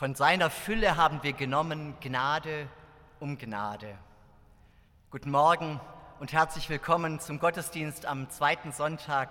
Von 0.00 0.14
seiner 0.14 0.48
Fülle 0.48 0.96
haben 0.96 1.22
wir 1.22 1.34
genommen 1.34 1.92
Gnade 2.00 2.70
um 3.18 3.36
Gnade. 3.36 3.98
Guten 5.10 5.30
Morgen 5.30 5.78
und 6.20 6.32
herzlich 6.32 6.70
willkommen 6.70 7.20
zum 7.20 7.38
Gottesdienst 7.38 8.06
am 8.06 8.30
zweiten 8.30 8.72
Sonntag 8.72 9.28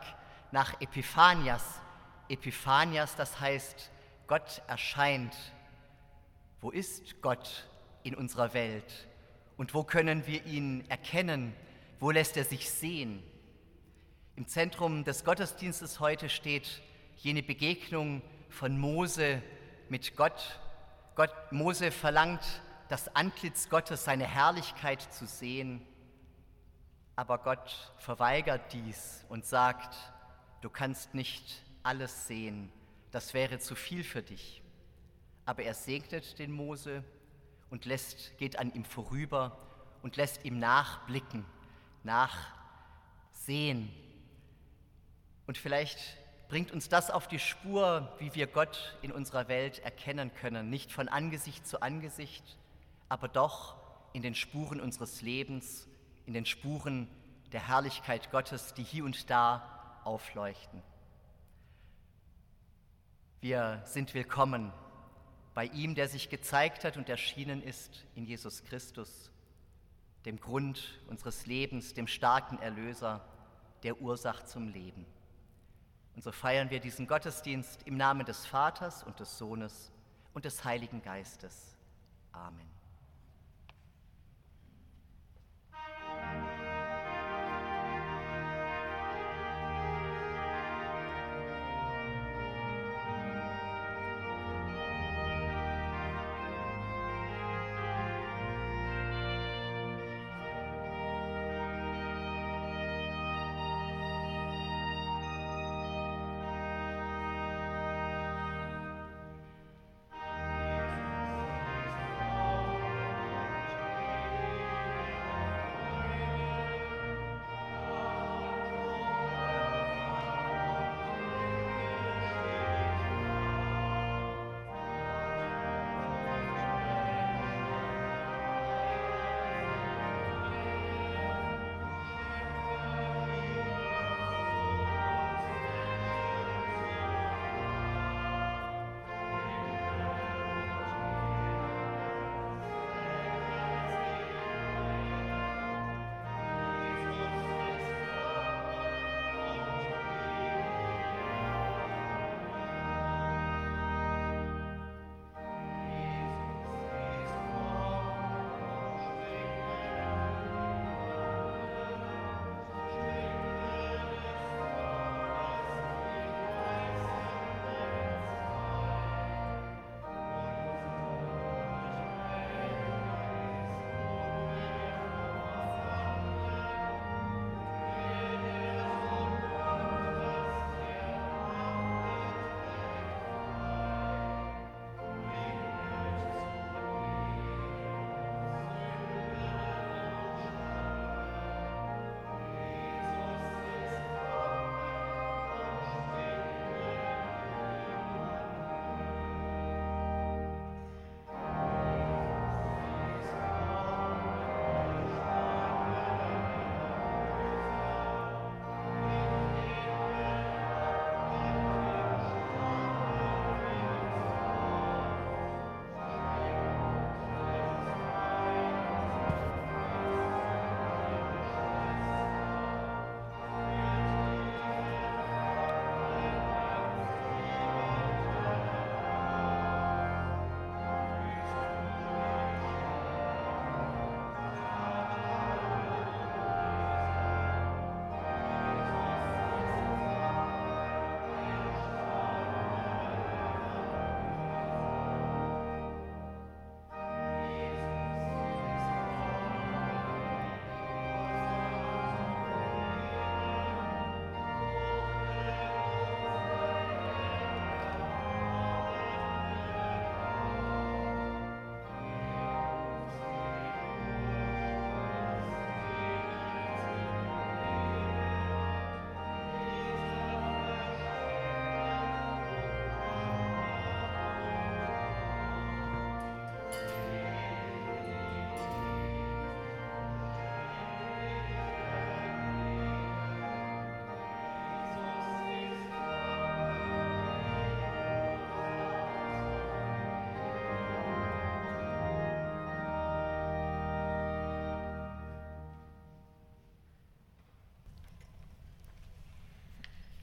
nach 0.52 0.79
Epiphanias. 0.79 1.81
Epiphanias, 2.29 3.16
das 3.16 3.40
heißt, 3.40 3.90
Gott 4.28 4.62
erscheint. 4.68 5.35
Wo 6.62 6.69
ist 6.69 7.19
Gott 7.24 7.68
in 8.03 8.13
unserer 8.13 8.53
Welt? 8.53 9.08
Und 9.58 9.74
wo 9.74 9.84
können 9.84 10.28
wir 10.28 10.46
ihn 10.46 10.88
erkennen? 10.88 11.56
Wo 12.00 12.12
lässt 12.12 12.38
er 12.38 12.46
sich 12.46 12.69
sehen? 12.69 13.24
Im 14.35 14.47
Zentrum 14.47 15.03
des 15.03 15.24
Gottesdienstes 15.24 16.00
heute 16.00 16.29
steht 16.29 16.84
jene 17.18 17.41
Begegnung 17.41 18.22
von 18.50 18.78
Mose 18.78 19.41
mit 19.90 20.16
Gott. 20.16 20.60
Gott 21.16 21.52
Mose 21.52 21.92
verlangt, 21.92 22.44
das 22.88 23.14
Antlitz 23.16 23.70
Gottes, 23.70 24.06
seine 24.06 24.26
Herrlichkeit 24.26 25.02
zu 25.02 25.26
sehen. 25.26 25.86
Aber 27.16 27.40
Gott 27.40 27.92
verweigert 27.98 28.72
dies 28.72 29.26
und 29.30 29.46
sagt, 29.46 29.96
du 30.62 30.70
kannst 30.70 31.14
nicht 31.14 31.64
alles 31.84 32.28
sehen, 32.28 32.72
das 33.12 33.34
wäre 33.34 33.60
zu 33.60 33.76
viel 33.76 34.04
für 34.04 34.22
dich. 34.22 34.62
Aber 35.46 35.64
er 35.64 35.74
segnet 35.74 36.38
den 36.40 36.52
Mose 36.52 37.04
und 37.70 37.86
lässt, 37.86 38.38
geht 38.38 38.60
an 38.60 38.72
ihm 38.74 38.86
vorüber 38.86 39.58
und 40.02 40.16
lässt 40.16 40.46
ihm 40.46 40.60
nachblicken, 40.60 41.46
nachsehen. 42.04 43.92
Und 45.48 45.58
vielleicht 45.58 46.19
bringt 46.50 46.72
uns 46.72 46.90
das 46.90 47.12
auf 47.12 47.28
die 47.28 47.40
Spur, 47.40 48.12
wie 48.18 48.34
wir 48.34 48.48
Gott 48.48 48.98
in 49.04 49.12
unserer 49.12 49.48
Welt 49.48 49.80
erkennen 49.80 50.34
können, 50.34 50.70
nicht 50.70 50.92
von 50.92 51.08
Angesicht 51.08 51.66
zu 51.66 51.82
Angesicht, 51.82 52.58
aber 53.08 53.28
doch 53.28 53.76
in 54.14 54.24
den 54.24 54.34
Spuren 54.34 54.82
unseres 54.82 55.22
Lebens, 55.22 55.88
in 56.26 56.34
den 56.34 56.48
Spuren 56.48 57.08
der 57.52 57.68
Herrlichkeit 57.68 58.32
Gottes, 58.32 58.74
die 58.74 58.84
hier 58.84 59.06
und 59.06 59.30
da 59.30 60.02
aufleuchten. 60.04 60.82
Wir 63.42 63.84
sind 63.86 64.16
willkommen 64.16 64.74
bei 65.54 65.66
ihm, 65.66 65.94
der 65.94 66.08
sich 66.08 66.30
gezeigt 66.30 66.84
hat 66.84 66.98
und 66.98 67.09
erschienen 67.09 67.62
ist 67.62 68.06
in 68.16 68.26
Jesus 68.26 68.64
Christus, 68.64 69.32
dem 70.26 70.40
Grund 70.40 71.00
unseres 71.08 71.46
Lebens, 71.46 71.94
dem 71.94 72.08
starken 72.08 72.58
Erlöser, 72.59 73.24
der 73.84 74.02
Ursache 74.02 74.46
zum 74.46 74.68
Leben. 74.68 75.06
Und 76.19 76.24
so 76.24 76.34
feiern 76.34 76.69
wir 76.69 76.81
diesen 76.81 77.07
Gottesdienst 77.07 77.84
im 77.85 77.96
Namen 77.96 78.25
des 78.25 78.46
Vaters 78.46 79.03
und 79.03 79.22
des 79.22 79.38
Sohnes 79.38 79.90
und 80.34 80.44
des 80.44 80.66
Heiligen 80.66 81.02
Geistes. 81.02 81.78
Amen. 82.34 82.78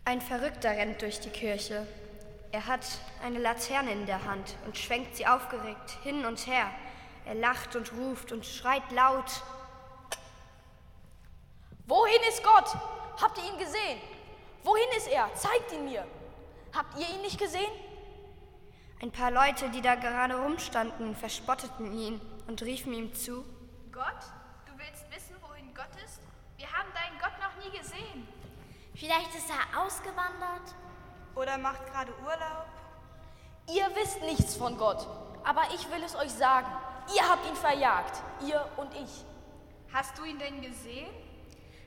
Ein 0.08 0.20
Verrückter 0.20 0.70
rennt 0.70 1.03
durch 1.03 1.19
die 1.19 1.31
Kirche. 1.31 1.85
Er 2.53 2.67
hat 2.67 2.87
eine 3.25 3.41
Laterne 3.41 3.91
in 3.91 4.06
der 4.06 4.23
Hand 4.25 4.55
und 4.64 4.79
schwenkt 4.79 5.17
sie 5.17 5.26
aufgeregt 5.26 5.99
hin 6.05 6.25
und 6.25 6.47
her. 6.47 6.70
Er 7.25 7.35
lacht 7.35 7.75
und 7.75 7.93
ruft 7.93 8.31
und 8.31 8.47
schreit 8.47 8.88
laut. 8.93 9.43
Wohin 11.88 12.23
ist 12.29 12.44
Gott? 12.44 12.73
Habt 13.20 13.37
ihr 13.38 13.53
ihn 13.53 13.58
gesehen? 13.58 14.00
Wohin 14.62 14.87
ist 14.97 15.08
er? 15.08 15.29
Zeigt 15.35 15.73
ihn 15.73 15.87
mir. 15.87 16.06
Habt 16.73 16.97
ihr 17.00 17.09
ihn 17.12 17.23
nicht 17.23 17.41
gesehen? 17.41 17.73
Ein 19.02 19.11
paar 19.11 19.32
Leute, 19.32 19.70
die 19.70 19.82
da 19.82 19.97
gerade 19.97 20.37
rumstanden, 20.41 21.17
verspotteten 21.17 21.93
ihn 21.99 22.20
und 22.47 22.62
riefen 22.62 22.94
ihm 22.94 23.12
zu. 23.12 23.44
Gott? 23.91 24.23
Du 24.67 24.73
willst 24.79 25.05
wissen, 25.11 25.35
wohin 25.43 25.75
Gott 25.75 25.91
ist? 26.05 26.20
Wir 26.59 26.70
haben 26.70 26.91
deinen 26.94 27.19
Gott 27.19 27.35
noch 27.43 27.64
nie 27.64 27.76
gesehen. 27.76 28.16
Vielleicht 28.97 29.35
ist 29.35 29.51
er 29.51 29.83
ausgewandert. 29.83 30.75
Oder 31.35 31.59
macht 31.59 31.85
gerade 31.93 32.13
Urlaub. 32.25 32.67
Ihr 33.69 33.89
wisst 33.95 34.23
nichts 34.23 34.57
von 34.57 34.79
Gott, 34.79 35.07
aber 35.45 35.63
ich 35.75 35.91
will 35.91 36.03
es 36.03 36.17
euch 36.17 36.33
sagen. 36.33 36.69
Ihr 37.15 37.29
habt 37.29 37.47
ihn 37.47 37.57
verjagt, 37.57 38.23
ihr 38.47 38.67
und 38.76 38.95
ich. 38.95 39.25
Hast 39.93 40.17
du 40.17 40.25
ihn 40.25 40.38
denn 40.38 40.62
gesehen? 40.62 41.09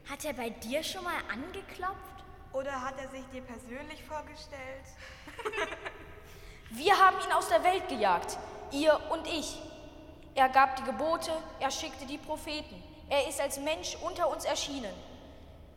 Hat 0.08 0.24
er 0.24 0.34
bei 0.34 0.50
dir 0.50 0.84
schon 0.84 1.04
mal 1.04 1.18
angeklopft? 1.32 2.24
Oder 2.54 2.82
hat 2.84 3.00
er 3.00 3.10
sich 3.10 3.26
dir 3.34 3.42
persönlich 3.42 4.04
vorgestellt? 4.04 4.86
Wir 6.72 6.98
haben 6.98 7.18
ihn 7.26 7.34
aus 7.34 7.50
der 7.50 7.64
Welt 7.64 7.88
gejagt, 7.88 8.38
ihr 8.72 9.00
und 9.12 9.26
ich. 9.28 9.60
Er 10.36 10.50
gab 10.50 10.76
die 10.76 10.84
Gebote, 10.84 11.32
er 11.60 11.72
schickte 11.72 12.06
die 12.06 12.20
Propheten. 12.20 12.82
Er 13.10 13.28
ist 13.28 13.42
als 13.42 13.60
Mensch 13.60 13.96
unter 14.04 14.30
uns 14.30 14.46
erschienen. 14.46 14.94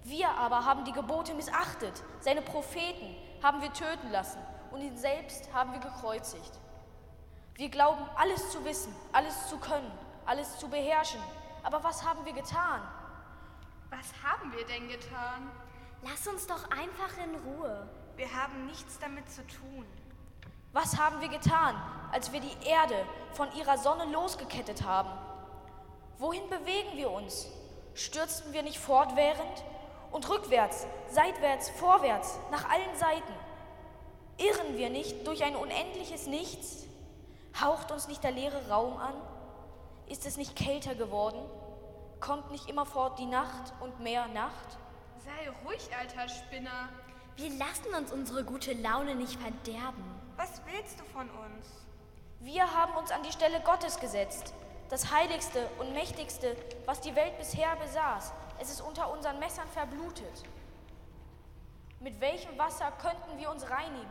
Wir 0.04 0.28
aber 0.30 0.64
haben 0.64 0.85
die 0.85 0.92
Gebote 0.92 1.35
missachtet. 1.35 2.02
Seine 2.21 2.42
Propheten 2.42 3.14
haben 3.42 3.61
wir 3.62 3.73
töten 3.73 4.11
lassen 4.11 4.38
und 4.71 4.80
ihn 4.80 4.97
selbst 4.97 5.52
haben 5.52 5.73
wir 5.73 5.80
gekreuzigt. 5.80 6.59
Wir 7.54 7.68
glauben, 7.68 8.04
alles 8.16 8.50
zu 8.50 8.64
wissen, 8.64 8.94
alles 9.12 9.49
zu 9.49 9.59
können, 9.59 9.90
alles 10.26 10.59
zu 10.59 10.68
beherrschen. 10.68 11.21
Aber 11.62 11.85
was 11.85 12.04
haben 12.04 12.25
wir 12.25 12.32
getan? 12.32 12.80
Was 13.90 14.12
haben 14.25 14.52
wir 14.52 14.66
denn 14.66 14.88
getan? 14.88 15.50
Lass 16.02 16.26
uns 16.26 16.47
doch 16.47 16.71
einfach 16.71 17.16
in 17.23 17.35
Ruhe. 17.47 17.87
Wir 18.16 18.32
haben 18.35 18.66
nichts 18.66 18.99
damit 18.99 19.30
zu 19.30 19.47
tun. 19.47 19.87
Was 20.73 20.99
haben 20.99 21.21
wir 21.21 21.28
getan, 21.28 21.76
als 22.11 22.32
wir 22.32 22.40
die 22.40 22.66
Erde 22.66 23.04
von 23.32 23.52
ihrer 23.54 23.76
Sonne 23.76 24.06
losgekettet 24.06 24.85
haben? 24.85 25.11
Wohin 26.18 26.49
bewegen 26.49 26.97
wir 26.97 27.11
uns? 27.11 27.47
Stürzten 27.94 28.52
wir 28.52 28.62
nicht 28.62 28.78
fortwährend 28.78 29.64
und 30.12 30.28
rückwärts, 30.28 30.87
seitwärts, 31.11 31.71
vorwärts, 31.71 32.38
nach 32.50 32.69
allen 32.71 32.97
Seiten? 32.97 33.33
Irren 34.38 34.76
wir 34.76 34.90
nicht 34.90 35.26
durch 35.26 35.42
ein 35.42 35.57
unendliches 35.57 36.26
Nichts? 36.26 36.87
Haucht 37.61 37.90
uns 37.90 38.09
nicht 38.09 38.23
der 38.23 38.31
leere 38.31 38.69
Raum 38.69 38.97
an? 38.97 39.14
Ist 40.07 40.26
es 40.26 40.37
nicht 40.37 40.57
kälter 40.57 40.95
geworden? 40.95 41.40
Kommt 42.21 42.50
nicht 42.50 42.69
immerfort 42.69 43.19
die 43.19 43.26
Nacht 43.26 43.73
und 43.81 44.00
mehr 44.00 44.28
Nacht? 44.28 44.78
Sei 45.19 45.50
ruhig, 45.64 45.88
alter 45.99 46.28
Spinner. 46.28 46.88
Wir 47.37 47.50
lassen 47.50 47.95
uns 47.97 48.12
unsere 48.12 48.45
gute 48.45 48.75
Laune 48.75 49.14
nicht 49.14 49.40
verderben. 49.40 50.04
Was 50.37 50.61
willst 50.66 51.00
du 51.00 51.04
von 51.04 51.28
uns? 51.31 51.66
Wir 52.40 52.75
haben 52.75 52.95
uns 52.97 53.11
an 53.11 53.23
die 53.23 53.33
Stelle 53.33 53.61
Gottes 53.61 54.00
gesetzt, 54.00 54.52
das 54.90 55.12
heiligste 55.12 55.69
und 55.78 55.92
mächtigste, 55.95 56.57
was 56.87 57.00
die 57.00 57.14
Welt 57.14 57.38
bisher 57.38 57.76
besaß. 57.76 58.33
Es 58.62 58.71
ist 58.71 58.81
unter 58.81 59.11
unseren 59.11 59.40
Messern 59.40 59.66
verblutet. 59.71 60.45
Mit 61.99 62.21
welchem 62.21 62.57
Wasser 62.57 62.92
könnten 62.92 63.37
wir 63.37 63.50
uns 63.50 63.69
reinigen? 63.69 64.07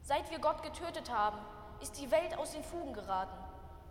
Seit 0.00 0.30
wir 0.30 0.38
Gott 0.38 0.62
getötet 0.62 1.12
haben, 1.12 1.36
ist 1.82 1.98
die 2.00 2.10
Welt 2.10 2.38
aus 2.38 2.52
den 2.52 2.64
Fugen 2.64 2.94
geraten. 2.94 3.36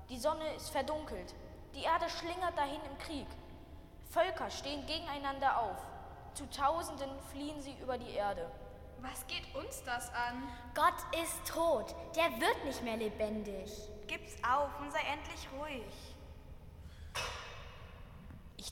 Die 0.10 0.18
Sonne 0.18 0.52
ist 0.56 0.72
verdunkelt. 0.72 1.36
Die 1.76 1.84
Erde 1.84 2.10
schlingert 2.10 2.58
dahin 2.58 2.82
im 2.90 2.98
Krieg. 2.98 3.28
Völker 4.10 4.50
stehen 4.50 4.84
gegeneinander 4.88 5.60
auf. 5.60 5.78
Zu 6.34 6.50
Tausenden 6.50 7.12
fliehen 7.32 7.62
sie 7.62 7.76
über 7.80 8.00
die 8.00 8.16
Erde. 8.16 8.50
Was 9.02 9.28
geht 9.28 9.54
uns 9.54 9.84
das 9.84 10.12
an? 10.12 10.42
Gott 10.74 11.22
ist 11.22 11.48
tot. 11.48 11.94
Der 12.16 12.32
wird 12.42 12.66
nicht 12.66 12.82
mehr 12.82 12.98
lebendig. 12.98 13.72
Gib's 14.08 14.44
auf 14.44 14.72
und 14.80 14.92
sei 14.92 15.02
endlich 15.02 15.48
ruhig. 15.56 16.16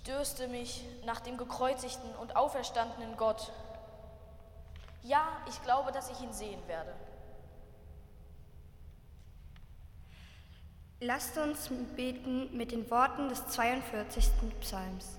Dürste 0.06 0.48
mich 0.48 0.84
nach 1.06 1.22
dem 1.22 1.38
gekreuzigten 1.38 2.14
und 2.16 2.36
auferstandenen 2.36 3.16
Gott. 3.16 3.52
Ja, 5.02 5.28
ich 5.48 5.62
glaube, 5.64 5.92
dass 5.92 6.10
ich 6.10 6.20
ihn 6.22 6.34
sehen 6.34 6.66
werde. 6.68 6.94
Lasst 11.00 11.38
uns 11.38 11.70
beten 11.96 12.56
mit 12.56 12.72
den 12.72 12.90
Worten 12.90 13.28
des 13.28 13.46
42. 13.48 14.26
Psalms. 14.62 15.18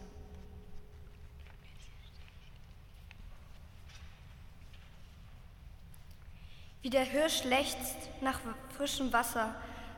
Wie 6.80 6.90
der 6.90 7.04
Hirsch 7.04 7.44
lechzt 7.44 7.96
nach 8.20 8.40
frischem 8.76 9.10
Wasser, 9.12 9.54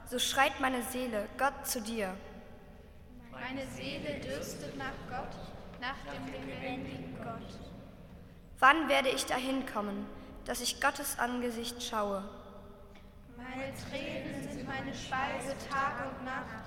so 0.08 0.20
schreit 0.20 0.60
meine 0.60 0.82
Seele 0.82 1.28
Gott 1.36 1.66
zu 1.66 1.80
dir. 1.80 2.16
Meine 3.40 3.66
Seele 3.68 4.20
dürstet 4.20 4.76
nach 4.76 4.94
Gott, 5.08 5.36
nach 5.80 5.96
dem 6.12 6.26
lebendigen 6.26 7.16
Gott. 7.18 7.58
Wann 8.58 8.88
werde 8.88 9.10
ich 9.10 9.26
dahin 9.26 9.66
kommen, 9.66 10.06
dass 10.44 10.60
ich 10.60 10.80
Gottes 10.80 11.18
Angesicht 11.18 11.82
schaue? 11.82 12.22
Meine 13.36 13.72
Tränen 13.74 14.42
sind 14.50 14.66
meine 14.66 14.94
Speise 14.94 15.54
Tag 15.70 16.10
und 16.10 16.24
Nacht, 16.24 16.64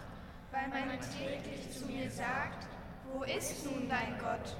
weil 0.51 0.67
man 0.69 0.99
täglich 0.99 1.71
zu 1.71 1.85
mir 1.87 2.09
sagt, 2.09 2.67
wo 3.11 3.23
ist 3.23 3.65
nun 3.65 3.89
dein 3.89 4.17
Gott? 4.19 4.55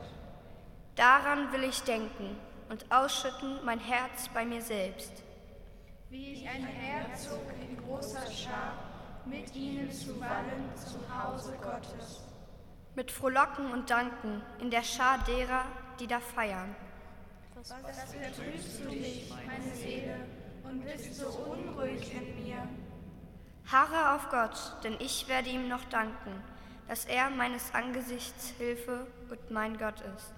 Daran 0.95 1.51
will 1.53 1.63
ich 1.63 1.81
denken 1.83 2.35
und 2.69 2.91
ausschütten 2.91 3.63
mein 3.63 3.79
Herz 3.79 4.29
bei 4.33 4.45
mir 4.45 4.61
selbst 4.61 5.23
wie 6.09 6.33
ich 6.33 6.49
ein 6.49 6.65
Herzog 6.65 7.43
in 7.61 7.77
großer 7.77 8.25
Schar 8.31 8.88
mit 9.29 9.55
ihnen 9.55 9.91
zu 9.91 10.19
Wallen 10.19 10.69
zu 10.75 10.97
Hause 11.09 11.53
Gottes. 11.61 12.23
Mit 12.95 13.11
Frohlocken 13.11 13.71
und 13.71 13.89
Danken 13.89 14.41
in 14.59 14.71
der 14.71 14.83
Schar 14.83 15.19
derer, 15.25 15.65
die 15.99 16.07
da 16.07 16.19
feiern. 16.19 16.75
Was 17.55 17.71
verdrüßt 17.71 18.79
du 18.83 18.89
dich, 18.89 19.33
meine 19.45 19.75
Seele, 19.75 20.15
und 20.63 20.83
bist 20.83 21.15
so 21.15 21.27
unruhig 21.27 22.13
in 22.13 22.43
mir? 22.43 22.67
Harre 23.71 24.15
auf 24.15 24.29
Gott, 24.29 24.83
denn 24.83 24.95
ich 24.99 25.27
werde 25.27 25.49
ihm 25.49 25.67
noch 25.67 25.83
danken, 25.85 26.41
dass 26.87 27.05
er 27.05 27.29
meines 27.29 27.73
Angesichts 27.73 28.53
Hilfe 28.57 29.05
und 29.29 29.51
mein 29.51 29.77
Gott 29.77 30.01
ist. 30.15 30.33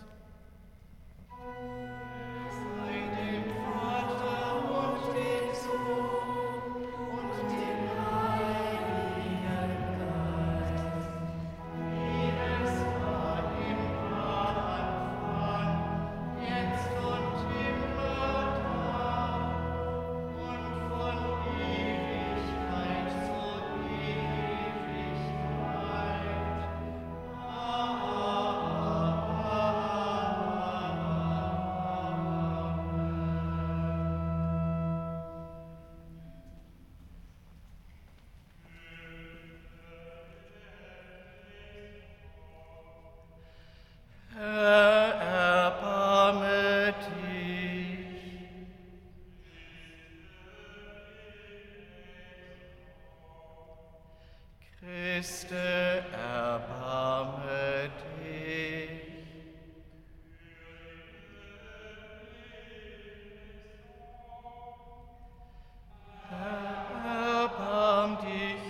Christe, 55.21 56.03
erbarme 56.13 57.91
dich. 58.23 58.89
Erbarm 66.31 68.17
dich 68.17 68.65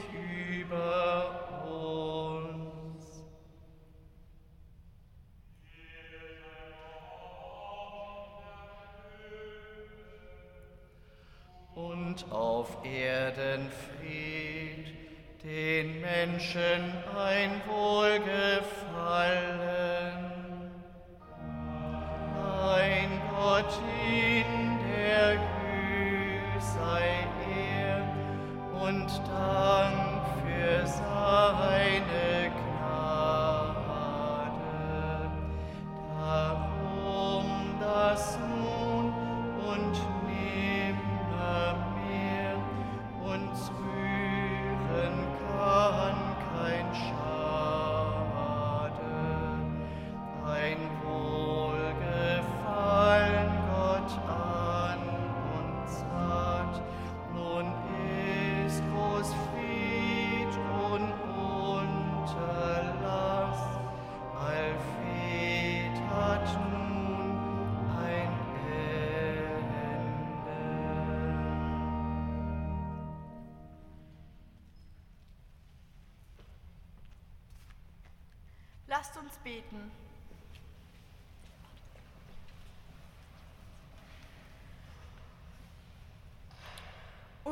über 0.60 1.29
uns. 1.70 3.05
Und 11.75 12.29
auf 12.29 12.84
Erden 12.84 13.72
Frieden 13.72 14.40
den 15.51 16.00
Menschen 16.00 16.93
ein 17.17 17.62
Wohlgefallen. 17.67 18.62
Ein 22.74 23.22
Gott 23.36 23.74
in 24.08 24.60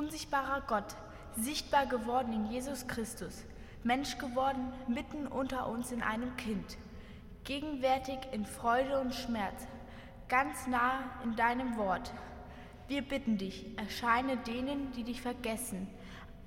Unsichtbarer 0.09 0.61
Gott, 0.61 0.95
sichtbar 1.37 1.85
geworden 1.85 2.33
in 2.33 2.49
Jesus 2.49 2.87
Christus, 2.87 3.45
Mensch 3.83 4.17
geworden 4.17 4.73
mitten 4.87 5.27
unter 5.27 5.67
uns 5.67 5.91
in 5.91 6.01
einem 6.01 6.35
Kind, 6.35 6.77
gegenwärtig 7.43 8.17
in 8.31 8.43
Freude 8.43 8.99
und 8.99 9.13
Schmerz, 9.13 9.67
ganz 10.27 10.65
nah 10.65 11.01
in 11.23 11.35
deinem 11.35 11.77
Wort. 11.77 12.11
Wir 12.87 13.03
bitten 13.03 13.37
dich, 13.37 13.77
erscheine 13.77 14.37
denen, 14.37 14.91
die 14.93 15.03
dich 15.03 15.21
vergessen 15.21 15.87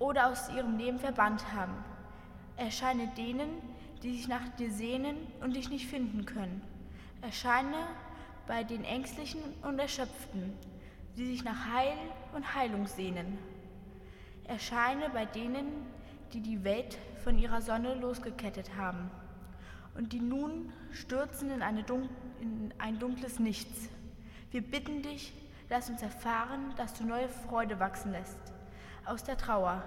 oder 0.01 0.27
aus 0.27 0.49
ihrem 0.49 0.77
Leben 0.77 0.99
verbannt 0.99 1.53
haben. 1.53 1.85
Erscheine 2.57 3.13
denen, 3.17 3.49
die 4.03 4.17
sich 4.17 4.27
nach 4.27 4.49
dir 4.59 4.73
sehnen 4.73 5.17
und 5.41 5.55
dich 5.55 5.71
nicht 5.71 5.87
finden 5.87 6.27
können. 6.27 6.63
Erscheine 7.21 7.87
bei 8.49 8.65
den 8.65 8.83
Ängstlichen 8.83 9.41
und 9.63 9.79
Erschöpften, 9.79 10.53
die 11.17 11.27
sich 11.27 11.45
nach 11.45 11.73
Heil 11.73 11.97
und 12.35 12.57
Heilung 12.57 12.89
sehnen. 12.89 13.39
Erscheine 14.45 15.11
bei 15.11 15.25
denen, 15.25 15.67
die 16.33 16.41
die 16.41 16.65
Welt 16.65 16.99
von 17.25 17.39
ihrer 17.39 17.61
Sonne 17.63 17.95
losgekettet 17.95 18.77
haben 18.77 19.11
und 19.95 20.13
die 20.13 20.21
nun 20.21 20.73
stürzen 20.91 21.51
in, 21.51 21.87
dun 21.87 22.09
in 22.41 22.75
ein 22.79 22.99
dunkles 22.99 23.39
Nichts. 23.39 23.89
Wir 24.51 24.63
bitten 24.63 25.03
dich, 25.03 25.33
lass 25.69 25.91
uns 25.91 26.03
erfahren, 26.03 26.75
dass 26.77 26.95
du 26.95 27.05
neue 27.05 27.29
Freude 27.29 27.79
wachsen 27.79 28.13
lässt. 28.13 28.39
Aus 29.05 29.25
der 29.25 29.37
Trauer, 29.37 29.83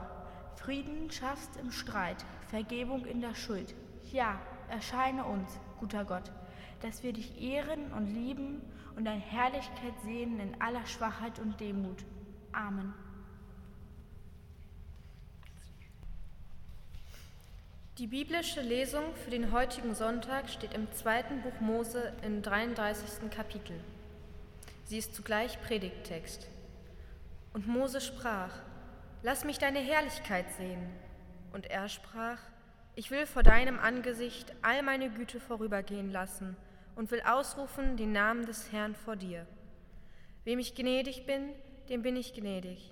Frieden 0.55 1.11
schaffst 1.11 1.57
im 1.57 1.71
Streit, 1.71 2.25
Vergebung 2.47 3.05
in 3.05 3.21
der 3.21 3.35
Schuld. 3.35 3.75
Ja, 4.11 4.39
erscheine 4.69 5.25
uns, 5.25 5.59
guter 5.79 6.05
Gott, 6.05 6.31
dass 6.81 7.03
wir 7.03 7.13
dich 7.13 7.41
ehren 7.41 7.91
und 7.93 8.07
lieben 8.07 8.61
und 8.95 9.05
deine 9.05 9.21
Herrlichkeit 9.21 9.93
sehen 10.03 10.39
in 10.39 10.61
aller 10.61 10.85
Schwachheit 10.85 11.39
und 11.39 11.59
Demut. 11.59 12.05
Amen. 12.51 12.93
Die 17.97 18.07
biblische 18.07 18.59
Lesung 18.59 19.15
für 19.23 19.29
den 19.29 19.53
heutigen 19.53 19.95
Sonntag 19.95 20.49
steht 20.49 20.73
im 20.73 20.91
zweiten 20.91 21.41
Buch 21.43 21.61
Mose 21.61 22.11
im 22.23 22.41
33. 22.41 23.31
Kapitel. 23.31 23.79
Sie 24.83 24.97
ist 24.97 25.15
zugleich 25.15 25.61
Predigttext. 25.61 26.45
Und 27.53 27.69
Mose 27.69 28.01
sprach, 28.01 28.51
Lass 29.23 29.45
mich 29.45 29.59
deine 29.59 29.79
Herrlichkeit 29.79 30.51
sehen. 30.57 30.89
Und 31.53 31.67
er 31.67 31.87
sprach, 31.87 32.39
Ich 32.95 33.11
will 33.11 33.25
vor 33.25 33.43
deinem 33.43 33.79
Angesicht 33.79 34.53
all 34.61 34.83
meine 34.83 35.09
Güte 35.09 35.39
vorübergehen 35.39 36.11
lassen 36.11 36.57
und 36.97 37.11
will 37.11 37.21
ausrufen 37.21 37.95
den 37.95 38.11
Namen 38.11 38.45
des 38.45 38.73
Herrn 38.73 38.93
vor 38.93 39.15
dir. 39.15 39.47
Wem 40.43 40.59
ich 40.59 40.75
gnädig 40.75 41.25
bin, 41.25 41.53
dem 41.87 42.01
bin 42.01 42.17
ich 42.17 42.33
gnädig. 42.33 42.91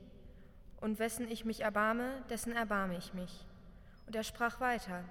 Und 0.80 0.98
wessen 0.98 1.30
ich 1.30 1.44
mich 1.44 1.60
erbarme, 1.60 2.24
dessen 2.30 2.54
erbarme 2.54 2.98
ich 2.98 3.14
mich. 3.14 3.46
Und 4.06 4.16
er 4.16 4.24
sprach 4.24 4.60
weiter, 4.60 5.04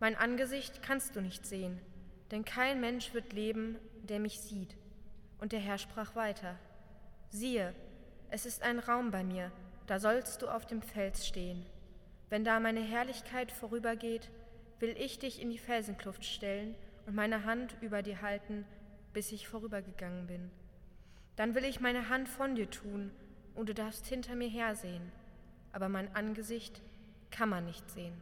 Mein 0.00 0.16
Angesicht 0.16 0.82
kannst 0.82 1.16
du 1.16 1.20
nicht 1.20 1.46
sehen, 1.46 1.80
denn 2.30 2.44
kein 2.44 2.80
Mensch 2.80 3.14
wird 3.14 3.32
leben, 3.32 3.78
der 4.02 4.20
mich 4.20 4.40
sieht. 4.40 4.76
Und 5.38 5.52
der 5.52 5.60
Herr 5.60 5.78
sprach 5.78 6.14
weiter, 6.14 6.56
Siehe, 7.30 7.74
es 8.30 8.46
ist 8.46 8.62
ein 8.62 8.78
Raum 8.78 9.10
bei 9.10 9.22
mir, 9.22 9.52
da 9.86 9.98
sollst 9.98 10.42
du 10.42 10.48
auf 10.48 10.66
dem 10.66 10.82
Fels 10.82 11.26
stehen. 11.26 11.64
Wenn 12.28 12.44
da 12.44 12.58
meine 12.58 12.80
Herrlichkeit 12.80 13.52
vorübergeht, 13.52 14.30
will 14.80 14.96
ich 14.98 15.18
dich 15.18 15.40
in 15.40 15.50
die 15.50 15.58
Felsenkluft 15.58 16.24
stellen 16.24 16.74
und 17.06 17.14
meine 17.14 17.44
Hand 17.44 17.76
über 17.80 18.02
dir 18.02 18.20
halten, 18.20 18.64
bis 19.12 19.32
ich 19.32 19.48
vorübergegangen 19.48 20.26
bin. 20.26 20.50
Dann 21.36 21.54
will 21.54 21.64
ich 21.64 21.80
meine 21.80 22.08
Hand 22.08 22.28
von 22.28 22.54
dir 22.54 22.70
tun, 22.70 23.12
und 23.54 23.70
du 23.70 23.74
darfst 23.74 24.06
hinter 24.06 24.34
mir 24.34 24.48
hersehen, 24.48 25.10
aber 25.72 25.88
mein 25.88 26.14
Angesicht 26.14 26.82
kann 27.36 27.48
man 27.50 27.66
nicht 27.66 27.88
sehen. 27.90 28.14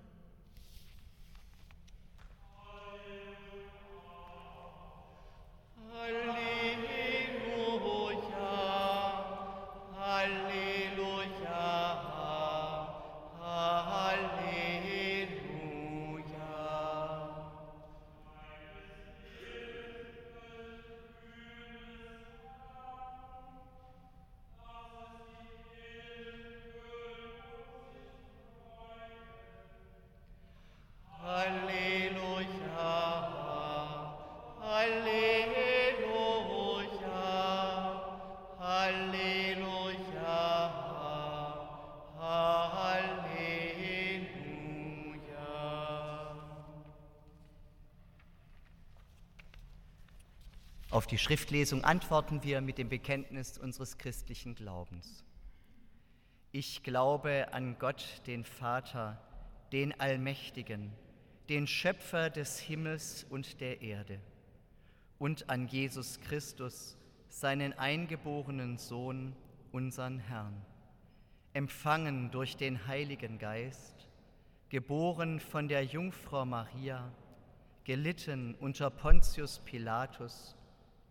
Auf 51.04 51.08
die 51.08 51.18
Schriftlesung 51.18 51.84
antworten 51.84 52.42
wir 52.44 52.62
mit 52.62 52.78
dem 52.78 52.88
Bekenntnis 52.88 53.58
unseres 53.58 53.98
christlichen 53.98 54.54
Glaubens. 54.54 55.22
Ich 56.50 56.82
glaube 56.82 57.52
an 57.52 57.76
Gott, 57.78 58.22
den 58.26 58.42
Vater, 58.46 59.20
den 59.70 60.00
Allmächtigen, 60.00 60.94
den 61.50 61.66
Schöpfer 61.66 62.30
des 62.30 62.58
Himmels 62.58 63.26
und 63.28 63.60
der 63.60 63.82
Erde, 63.82 64.18
und 65.18 65.50
an 65.50 65.68
Jesus 65.68 66.20
Christus, 66.22 66.96
seinen 67.28 67.74
eingeborenen 67.74 68.78
Sohn, 68.78 69.36
unseren 69.72 70.20
Herrn, 70.20 70.64
empfangen 71.52 72.30
durch 72.30 72.56
den 72.56 72.86
Heiligen 72.86 73.38
Geist, 73.38 74.08
geboren 74.70 75.38
von 75.38 75.68
der 75.68 75.84
Jungfrau 75.84 76.46
Maria, 76.46 77.12
gelitten 77.84 78.54
unter 78.54 78.88
Pontius 78.88 79.58
Pilatus, 79.58 80.56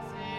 Amen. 0.00 0.29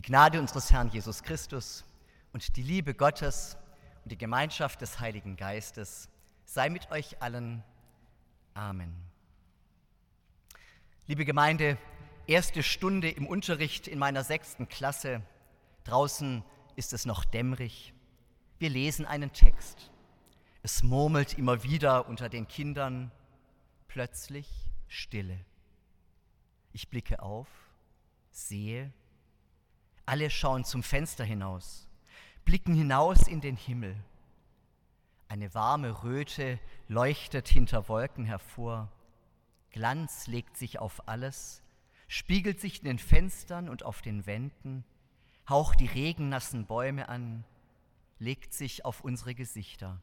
Die 0.00 0.06
Gnade 0.06 0.40
unseres 0.40 0.72
Herrn 0.72 0.88
Jesus 0.88 1.22
Christus 1.22 1.84
und 2.32 2.56
die 2.56 2.62
Liebe 2.62 2.94
Gottes 2.94 3.58
und 4.02 4.10
die 4.10 4.16
Gemeinschaft 4.16 4.80
des 4.80 4.98
Heiligen 4.98 5.36
Geistes 5.36 6.08
sei 6.46 6.70
mit 6.70 6.90
euch 6.90 7.20
allen. 7.20 7.62
Amen. 8.54 8.96
Liebe 11.06 11.26
Gemeinde, 11.26 11.76
erste 12.26 12.62
Stunde 12.62 13.10
im 13.10 13.26
Unterricht 13.26 13.88
in 13.88 13.98
meiner 13.98 14.24
sechsten 14.24 14.68
Klasse. 14.70 15.20
Draußen 15.84 16.42
ist 16.76 16.94
es 16.94 17.04
noch 17.04 17.26
dämmerig. 17.26 17.92
Wir 18.58 18.70
lesen 18.70 19.04
einen 19.04 19.34
Text. 19.34 19.90
Es 20.62 20.82
murmelt 20.82 21.36
immer 21.36 21.62
wieder 21.62 22.08
unter 22.08 22.30
den 22.30 22.48
Kindern, 22.48 23.12
plötzlich 23.86 24.48
Stille. 24.88 25.44
Ich 26.72 26.88
blicke 26.88 27.20
auf, 27.20 27.48
sehe, 28.30 28.94
alle 30.10 30.28
schauen 30.28 30.64
zum 30.64 30.82
Fenster 30.82 31.22
hinaus, 31.22 31.86
blicken 32.44 32.74
hinaus 32.74 33.28
in 33.28 33.40
den 33.40 33.54
Himmel. 33.54 33.94
Eine 35.28 35.54
warme 35.54 36.02
Röte 36.02 36.58
leuchtet 36.88 37.46
hinter 37.46 37.88
Wolken 37.88 38.24
hervor. 38.24 38.90
Glanz 39.70 40.26
legt 40.26 40.56
sich 40.56 40.80
auf 40.80 41.08
alles, 41.08 41.62
spiegelt 42.08 42.60
sich 42.60 42.80
in 42.80 42.86
den 42.86 42.98
Fenstern 42.98 43.68
und 43.68 43.84
auf 43.84 44.02
den 44.02 44.26
Wänden, 44.26 44.84
haucht 45.48 45.78
die 45.78 45.86
regennassen 45.86 46.66
Bäume 46.66 47.08
an, 47.08 47.44
legt 48.18 48.52
sich 48.52 48.84
auf 48.84 49.02
unsere 49.02 49.36
Gesichter. 49.36 50.02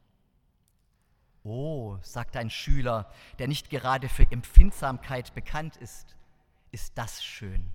Oh, 1.43 1.97
sagt 2.01 2.37
ein 2.37 2.49
Schüler, 2.49 3.11
der 3.39 3.49
nicht 3.49 3.69
gerade 3.69 4.07
für 4.07 4.31
Empfindsamkeit 4.31 5.35
bekannt 5.35 5.75
ist, 5.75 6.15
ist 6.71 6.97
das 6.97 7.25
schön. 7.25 7.73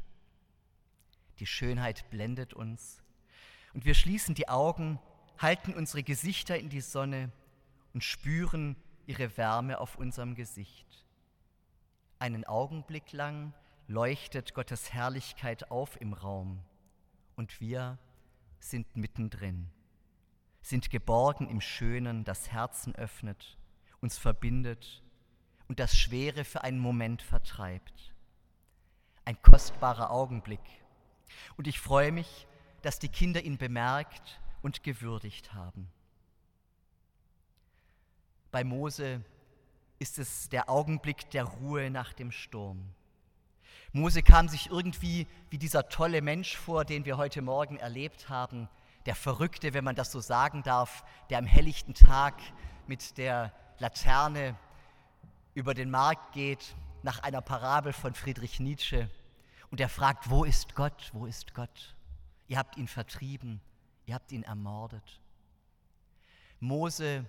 Die 1.42 1.46
Schönheit 1.46 2.08
blendet 2.08 2.54
uns 2.54 3.02
und 3.74 3.84
wir 3.84 3.94
schließen 3.94 4.36
die 4.36 4.48
Augen, 4.48 5.00
halten 5.38 5.74
unsere 5.74 6.04
Gesichter 6.04 6.56
in 6.56 6.68
die 6.68 6.80
Sonne 6.80 7.32
und 7.92 8.04
spüren 8.04 8.76
ihre 9.06 9.36
Wärme 9.36 9.80
auf 9.80 9.96
unserem 9.96 10.36
Gesicht. 10.36 11.04
Einen 12.20 12.44
Augenblick 12.44 13.10
lang 13.10 13.54
leuchtet 13.88 14.54
Gottes 14.54 14.92
Herrlichkeit 14.92 15.72
auf 15.72 16.00
im 16.00 16.12
Raum 16.12 16.62
und 17.34 17.60
wir 17.60 17.98
sind 18.60 18.94
mittendrin, 18.94 19.68
sind 20.60 20.90
geborgen 20.90 21.48
im 21.48 21.60
Schönen, 21.60 22.22
das 22.22 22.52
Herzen 22.52 22.94
öffnet 22.94 23.58
uns 24.00 24.16
verbindet 24.16 25.02
und 25.66 25.80
das 25.80 25.96
Schwere 25.96 26.44
für 26.44 26.62
einen 26.62 26.78
Moment 26.78 27.20
vertreibt. 27.20 28.14
Ein 29.24 29.42
kostbarer 29.42 30.12
Augenblick. 30.12 30.81
Und 31.56 31.66
ich 31.66 31.80
freue 31.80 32.12
mich, 32.12 32.46
dass 32.82 32.98
die 32.98 33.08
Kinder 33.08 33.42
ihn 33.42 33.58
bemerkt 33.58 34.40
und 34.62 34.82
gewürdigt 34.82 35.54
haben. 35.54 35.88
Bei 38.50 38.64
Mose 38.64 39.24
ist 39.98 40.18
es 40.18 40.48
der 40.48 40.68
Augenblick 40.68 41.30
der 41.30 41.44
Ruhe 41.44 41.90
nach 41.90 42.12
dem 42.12 42.32
Sturm. 42.32 42.92
Mose 43.92 44.22
kam 44.22 44.48
sich 44.48 44.70
irgendwie 44.70 45.26
wie 45.50 45.58
dieser 45.58 45.88
tolle 45.88 46.22
Mensch 46.22 46.56
vor, 46.56 46.84
den 46.84 47.04
wir 47.04 47.18
heute 47.18 47.42
Morgen 47.42 47.76
erlebt 47.76 48.28
haben, 48.28 48.68
der 49.06 49.14
Verrückte, 49.14 49.74
wenn 49.74 49.84
man 49.84 49.96
das 49.96 50.12
so 50.12 50.20
sagen 50.20 50.62
darf, 50.62 51.04
der 51.30 51.38
am 51.38 51.46
helllichten 51.46 51.94
Tag 51.94 52.34
mit 52.86 53.18
der 53.18 53.52
Laterne 53.78 54.56
über 55.54 55.74
den 55.74 55.90
Markt 55.90 56.32
geht, 56.32 56.74
nach 57.02 57.18
einer 57.18 57.42
Parabel 57.42 57.92
von 57.92 58.14
Friedrich 58.14 58.60
Nietzsche. 58.60 59.10
Und 59.72 59.80
er 59.80 59.88
fragt, 59.88 60.28
wo 60.28 60.44
ist 60.44 60.74
Gott? 60.74 61.08
Wo 61.14 61.24
ist 61.24 61.54
Gott? 61.54 61.96
Ihr 62.46 62.58
habt 62.58 62.76
ihn 62.76 62.86
vertrieben, 62.86 63.58
ihr 64.04 64.14
habt 64.14 64.30
ihn 64.30 64.42
ermordet. 64.42 65.18
Mose 66.60 67.24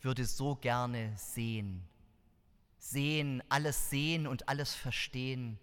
würde 0.00 0.24
so 0.24 0.54
gerne 0.54 1.12
sehen, 1.16 1.82
sehen, 2.78 3.42
alles 3.48 3.90
sehen 3.90 4.28
und 4.28 4.48
alles 4.48 4.76
verstehen, 4.76 5.58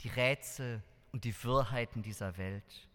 die 0.00 0.08
Rätsel 0.08 0.82
und 1.12 1.24
die 1.24 1.34
Wirrheiten 1.42 2.02
dieser 2.02 2.36
Welt. 2.36 2.88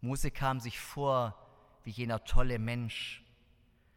Mose 0.00 0.30
kam 0.30 0.60
sich 0.60 0.78
vor 0.78 1.36
wie 1.82 1.90
jener 1.90 2.22
tolle 2.24 2.60
Mensch, 2.60 3.24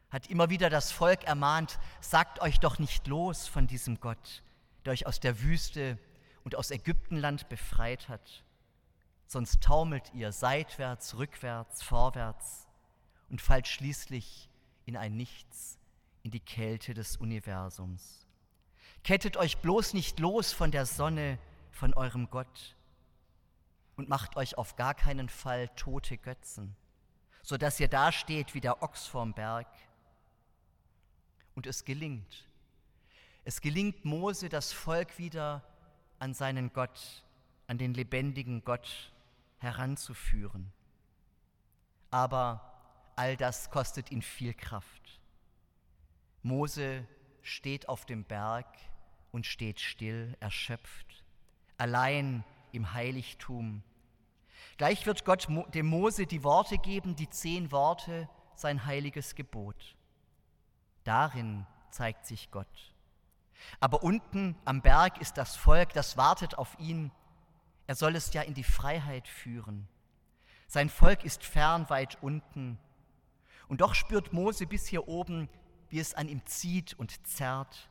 hat 0.09 0.31
immer 0.31 0.49
wieder 0.49 0.71
das 0.71 0.91
Volk 0.91 1.25
ermahnt, 1.25 1.77
sagt 1.99 2.41
euch 2.41 2.59
doch 2.59 2.79
nicht 2.79 3.05
los 3.05 3.47
von 3.47 3.67
diesem 3.67 3.99
Gott, 3.99 4.41
der 4.83 4.93
euch 4.93 5.05
aus 5.05 5.19
der 5.19 5.41
Wüste 5.41 5.99
und 6.43 6.55
aus 6.55 6.71
Ägyptenland 6.71 7.49
befreit 7.49 8.09
hat, 8.09 8.43
sonst 9.27 9.61
taumelt 9.61 10.11
ihr 10.13 10.31
seitwärts, 10.31 11.17
rückwärts, 11.17 11.83
vorwärts 11.83 12.67
und 13.29 13.41
fallt 13.41 13.67
schließlich 13.67 14.49
in 14.85 14.97
ein 14.97 15.15
Nichts, 15.15 15.79
in 16.23 16.31
die 16.31 16.39
Kälte 16.39 16.93
des 16.93 17.17
Universums. 17.17 18.25
Kettet 19.03 19.37
euch 19.37 19.57
bloß 19.57 19.93
nicht 19.93 20.19
los 20.19 20.51
von 20.51 20.71
der 20.71 20.85
Sonne, 20.85 21.39
von 21.71 21.93
eurem 21.93 22.29
Gott 22.29 22.75
und 23.95 24.09
macht 24.09 24.35
euch 24.35 24.57
auf 24.57 24.75
gar 24.75 24.93
keinen 24.93 25.29
Fall 25.29 25.69
tote 25.69 26.17
Götzen, 26.17 26.75
so 27.41 27.57
dass 27.57 27.79
ihr 27.79 27.87
dasteht 27.87 28.53
wie 28.53 28.61
der 28.61 28.83
Ochs 28.83 29.07
vorm 29.07 29.33
Berg 29.33 29.67
und 31.55 31.65
es 31.65 31.85
gelingt. 31.85 32.47
Es 33.43 33.61
gelingt 33.61 34.05
Mose, 34.05 34.49
das 34.49 34.71
Volk 34.71 35.17
wieder 35.17 35.63
an 36.21 36.35
seinen 36.35 36.71
Gott, 36.71 37.23
an 37.65 37.79
den 37.79 37.95
lebendigen 37.95 38.63
Gott 38.63 39.11
heranzuführen. 39.57 40.71
Aber 42.11 42.61
all 43.15 43.35
das 43.35 43.71
kostet 43.71 44.11
ihn 44.11 44.21
viel 44.21 44.53
Kraft. 44.53 45.19
Mose 46.43 47.07
steht 47.41 47.89
auf 47.89 48.05
dem 48.05 48.23
Berg 48.23 48.67
und 49.31 49.47
steht 49.47 49.79
still, 49.79 50.37
erschöpft, 50.39 51.23
allein 51.77 52.43
im 52.71 52.93
Heiligtum. 52.93 53.81
Gleich 54.77 55.07
wird 55.07 55.25
Gott 55.25 55.47
dem 55.73 55.87
Mose 55.87 56.27
die 56.27 56.43
Worte 56.43 56.77
geben, 56.77 57.15
die 57.15 57.29
zehn 57.29 57.71
Worte, 57.71 58.29
sein 58.53 58.85
heiliges 58.85 59.33
Gebot. 59.33 59.95
Darin 61.03 61.65
zeigt 61.89 62.27
sich 62.27 62.51
Gott. 62.51 62.90
Aber 63.79 64.03
unten 64.03 64.55
am 64.65 64.81
Berg 64.81 65.19
ist 65.19 65.37
das 65.37 65.55
Volk, 65.55 65.93
das 65.93 66.17
wartet 66.17 66.57
auf 66.57 66.77
ihn. 66.79 67.11
Er 67.87 67.95
soll 67.95 68.15
es 68.15 68.33
ja 68.33 68.41
in 68.41 68.53
die 68.53 68.63
Freiheit 68.63 69.27
führen. 69.27 69.87
Sein 70.67 70.89
Volk 70.89 71.23
ist 71.25 71.43
fern 71.43 71.89
weit 71.89 72.17
unten. 72.21 72.77
Und 73.67 73.81
doch 73.81 73.95
spürt 73.95 74.33
Mose 74.33 74.67
bis 74.67 74.87
hier 74.87 75.07
oben, 75.07 75.49
wie 75.89 75.99
es 75.99 76.13
an 76.13 76.27
ihm 76.27 76.45
zieht 76.45 76.93
und 76.93 77.25
zerrt. 77.27 77.89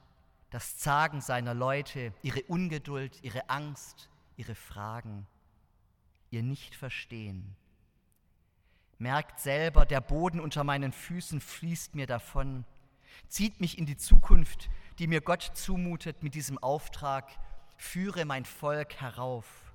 Das 0.50 0.78
Zagen 0.78 1.20
seiner 1.20 1.54
Leute, 1.54 2.12
ihre 2.22 2.42
Ungeduld, 2.44 3.22
ihre 3.22 3.48
Angst, 3.50 4.08
ihre 4.36 4.54
Fragen, 4.54 5.26
ihr 6.30 6.42
Nicht-Verstehen. 6.42 7.56
Merkt 8.98 9.40
selber, 9.40 9.86
der 9.86 10.00
Boden 10.00 10.40
unter 10.40 10.64
meinen 10.64 10.92
Füßen 10.92 11.40
fließt 11.40 11.94
mir 11.94 12.06
davon 12.06 12.64
zieht 13.28 13.60
mich 13.60 13.78
in 13.78 13.86
die 13.86 13.96
Zukunft, 13.96 14.68
die 15.00 15.06
mir 15.06 15.22
Gott 15.22 15.42
zumutet 15.54 16.22
mit 16.22 16.34
diesem 16.34 16.58
Auftrag, 16.58 17.32
führe 17.78 18.26
mein 18.26 18.44
Volk 18.44 19.00
herauf. 19.00 19.72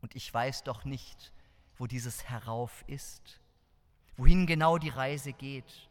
Und 0.00 0.16
ich 0.16 0.32
weiß 0.32 0.64
doch 0.64 0.86
nicht, 0.86 1.32
wo 1.76 1.86
dieses 1.86 2.24
Herauf 2.24 2.82
ist, 2.86 3.40
wohin 4.16 4.46
genau 4.46 4.78
die 4.78 4.88
Reise 4.88 5.34
geht. 5.34 5.90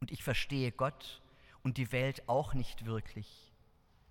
Und 0.00 0.10
ich 0.10 0.24
verstehe 0.24 0.72
Gott 0.72 1.22
und 1.62 1.76
die 1.76 1.92
Welt 1.92 2.28
auch 2.28 2.52
nicht 2.52 2.84
wirklich, 2.84 3.54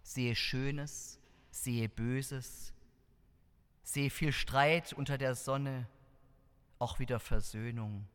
sehe 0.01 0.35
Schönes, 0.35 1.19
sehe 1.51 1.89
Böses, 1.89 2.73
sehe 3.83 4.09
viel 4.09 4.31
Streit 4.31 4.93
unter 4.93 5.17
der 5.17 5.35
Sonne, 5.35 5.89
auch 6.79 6.99
wieder 6.99 7.19
Versöhnung 7.19 8.07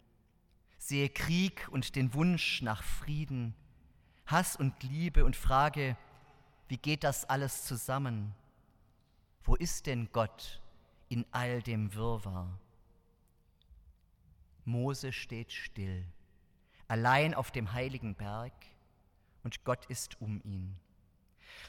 sehe 0.82 1.08
Krieg 1.08 1.68
und 1.70 1.94
den 1.94 2.12
Wunsch 2.12 2.60
nach 2.60 2.82
Frieden, 2.82 3.54
Hass 4.32 4.56
und 4.56 4.82
Liebe 4.82 5.24
und 5.24 5.36
frage, 5.36 5.96
wie 6.68 6.78
geht 6.78 7.04
das 7.04 7.24
alles 7.24 7.64
zusammen? 7.64 8.34
Wo 9.44 9.54
ist 9.54 9.86
denn 9.86 10.08
Gott 10.12 10.60
in 11.08 11.24
all 11.30 11.62
dem 11.62 11.94
Wirrwarr? 11.94 12.58
Mose 14.64 15.12
steht 15.12 15.52
still, 15.52 16.04
allein 16.88 17.34
auf 17.34 17.50
dem 17.50 17.72
heiligen 17.72 18.14
Berg, 18.14 18.52
und 19.44 19.64
Gott 19.64 19.86
ist 19.86 20.20
um 20.20 20.40
ihn. 20.44 20.76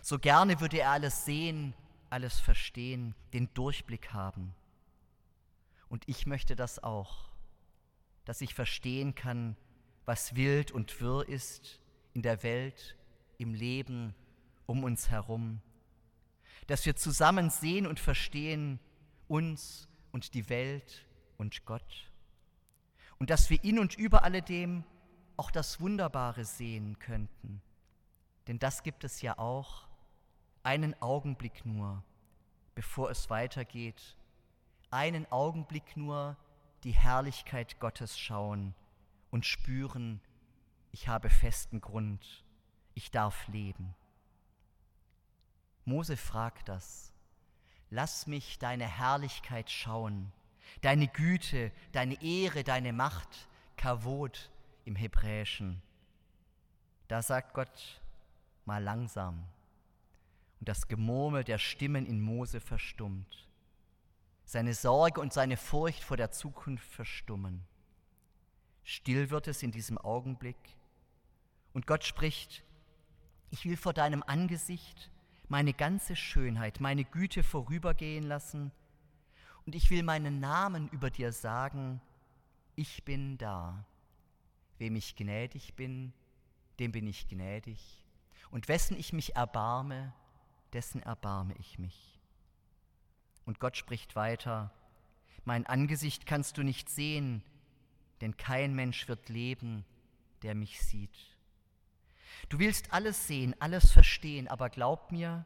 So 0.02 0.18
gerne 0.18 0.60
würde 0.60 0.80
er 0.80 0.92
alles 0.92 1.26
sehen, 1.26 1.74
alles 2.10 2.40
verstehen, 2.40 3.14
den 3.34 3.54
Durchblick 3.54 4.14
haben. 4.14 4.56
Und 5.90 6.08
ich 6.08 6.26
möchte 6.26 6.56
das 6.56 6.82
auch 6.84 7.34
dass 8.26 8.42
ich 8.42 8.54
verstehen 8.54 9.16
kann, 9.16 9.56
was 10.06 10.36
wild 10.36 10.72
und 10.72 11.00
wirr 11.02 11.28
ist 11.28 11.80
in 12.14 12.22
der 12.22 12.44
Welt, 12.44 12.98
im 13.38 13.54
Leben 13.54 14.16
um 14.66 14.84
uns 14.84 15.10
herum. 15.10 15.62
Dass 16.68 16.86
wir 16.86 16.96
zusammen 16.96 17.50
sehen 17.50 17.86
und 17.88 18.00
verstehen 18.00 18.80
uns 19.28 19.88
und 20.12 20.34
die 20.34 20.50
Welt 20.50 21.06
und 21.38 21.66
Gott. 21.66 22.12
Und 23.20 23.30
dass 23.30 23.50
wir 23.50 23.64
in 23.64 23.80
und 23.80 23.98
über 23.98 24.24
alledem 24.24 24.84
auch 25.38 25.52
das 25.52 25.82
Wunderbare 25.82 26.46
sehen 26.46 27.00
könnten. 27.00 27.62
Denn 28.48 28.60
das 28.60 28.84
gibt 28.84 29.04
es 29.04 29.22
ja 29.22 29.38
auch, 29.38 29.88
einen 30.64 31.00
Augenblick 31.02 31.66
nur, 31.66 32.04
bevor 32.76 33.10
es 33.10 33.30
weitergeht, 33.30 34.18
einen 34.90 35.30
Augenblick 35.32 35.98
nur, 35.98 36.38
die 36.84 36.92
Herrlichkeit 36.92 37.80
Gottes 37.80 38.18
schauen 38.20 38.76
und 39.32 39.46
spüren, 39.46 40.22
ich 40.94 41.08
habe 41.08 41.30
festen 41.30 41.82
Grund, 41.82 42.46
ich 42.94 43.12
darf 43.12 43.48
leben. 43.50 43.94
Mose 45.84 46.16
fragt 46.16 46.70
das. 46.70 47.12
Lass 47.90 48.28
mich 48.28 48.58
deine 48.60 48.88
Herrlichkeit 48.88 49.70
schauen, 49.70 50.32
deine 50.82 51.08
Güte, 51.08 51.72
deine 51.92 52.22
Ehre, 52.24 52.64
deine 52.64 52.94
Macht, 52.94 53.48
Kavod 53.76 54.50
im 54.86 54.96
Hebräischen. 54.96 55.82
Da 57.08 57.22
sagt 57.22 57.54
Gott 57.54 58.02
mal 58.66 58.82
langsam 58.82 59.44
und 60.60 60.70
das 60.70 60.88
Gemurmel 60.88 61.44
der 61.44 61.58
Stimmen 61.58 62.06
in 62.06 62.22
Mose 62.22 62.60
verstummt. 62.62 63.48
Seine 64.46 64.74
Sorge 64.74 65.20
und 65.20 65.34
seine 65.34 65.58
Furcht 65.58 66.04
vor 66.04 66.18
der 66.18 66.32
Zukunft 66.32 66.88
verstummen. 66.88 67.64
Still 68.84 69.30
wird 69.30 69.48
es 69.48 69.64
in 69.64 69.72
diesem 69.72 69.98
Augenblick 69.98 70.58
und 71.74 71.88
Gott 71.88 72.04
spricht, 72.04 72.64
ich 73.50 73.66
will 73.66 73.78
vor 73.78 73.94
deinem 73.94 74.24
Angesicht 74.24 75.12
meine 75.48 75.74
ganze 75.74 76.16
Schönheit, 76.16 76.80
meine 76.80 77.04
Güte 77.04 77.44
vorübergehen 77.44 78.24
lassen 78.24 78.72
und 79.66 79.76
ich 79.76 79.90
will 79.90 80.04
meinen 80.04 80.40
Namen 80.40 80.90
über 80.90 81.10
dir 81.10 81.32
sagen, 81.32 82.02
ich 82.76 83.04
bin 83.04 83.38
da. 83.38 83.86
Wem 84.78 84.96
ich 84.96 85.16
gnädig 85.16 85.76
bin, 85.76 86.14
dem 86.80 86.92
bin 86.92 87.08
ich 87.08 87.28
gnädig. 87.28 88.04
Und 88.52 88.68
wessen 88.68 88.98
ich 88.98 89.14
mich 89.14 89.36
erbarme, 89.36 90.14
dessen 90.74 91.02
erbarme 91.02 91.56
ich 91.60 91.80
mich. 91.80 92.20
Und 93.46 93.60
Gott 93.60 93.78
spricht 93.78 94.16
weiter, 94.16 94.72
mein 95.46 95.66
Angesicht 95.66 96.26
kannst 96.26 96.58
du 96.58 96.64
nicht 96.64 96.90
sehen, 96.90 97.44
denn 98.22 98.38
kein 98.38 98.74
Mensch 98.74 99.08
wird 99.08 99.30
leben, 99.30 99.86
der 100.42 100.56
mich 100.56 100.82
sieht. 100.82 101.33
Du 102.50 102.60
willst 102.60 102.94
alles 102.94 103.28
sehen, 103.28 103.56
alles 103.60 103.92
verstehen, 103.92 104.48
aber 104.48 104.70
glaub 104.70 105.12
mir, 105.12 105.46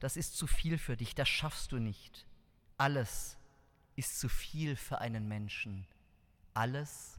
das 0.00 0.16
ist 0.16 0.36
zu 0.36 0.46
viel 0.46 0.78
für 0.78 0.96
dich, 0.96 1.14
das 1.14 1.28
schaffst 1.28 1.72
du 1.72 1.78
nicht. 1.78 2.26
Alles 2.76 3.36
ist 3.96 4.18
zu 4.20 4.28
viel 4.28 4.76
für 4.76 5.00
einen 5.00 5.26
Menschen. 5.28 5.86
Alles 6.54 7.18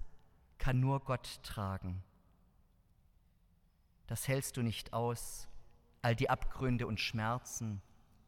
kann 0.58 0.80
nur 0.80 1.02
Gott 1.02 1.40
tragen. 1.44 2.04
Das 4.08 4.28
hältst 4.28 4.58
du 4.58 4.62
nicht 4.62 4.94
aus, 4.94 5.48
all 6.02 6.16
die 6.16 6.30
Abgründe 6.30 6.88
und 6.88 7.00
Schmerzen, 7.00 7.82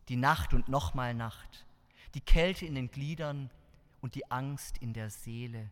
die 0.09 0.17
Nacht 0.17 0.53
und 0.53 0.67
nochmal 0.67 1.13
Nacht, 1.13 1.65
die 2.13 2.21
Kälte 2.21 2.65
in 2.65 2.75
den 2.75 2.91
Gliedern 2.91 3.49
und 4.01 4.15
die 4.15 4.29
Angst 4.29 4.77
in 4.79 4.93
der 4.93 5.09
Seele. 5.09 5.69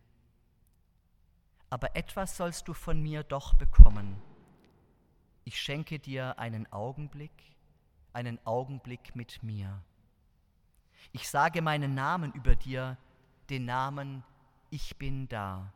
Aber 1.68 1.94
etwas 1.94 2.36
sollst 2.36 2.66
du 2.66 2.74
von 2.74 3.00
mir 3.00 3.22
doch 3.22 3.54
bekommen 3.54 4.20
ich 5.44 5.60
schenke 5.60 5.98
dir 5.98 6.38
einen 6.38 6.70
Augenblick, 6.72 7.32
einen 8.12 8.44
Augenblick 8.46 9.14
mit 9.16 9.42
mir. 9.42 9.82
Ich 11.12 11.28
sage 11.28 11.62
meinen 11.62 11.94
Namen 11.94 12.32
über 12.32 12.56
dir, 12.56 12.96
den 13.48 13.64
Namen 13.64 14.22
Ich 14.70 14.96
bin 14.96 15.28
da. 15.28 15.72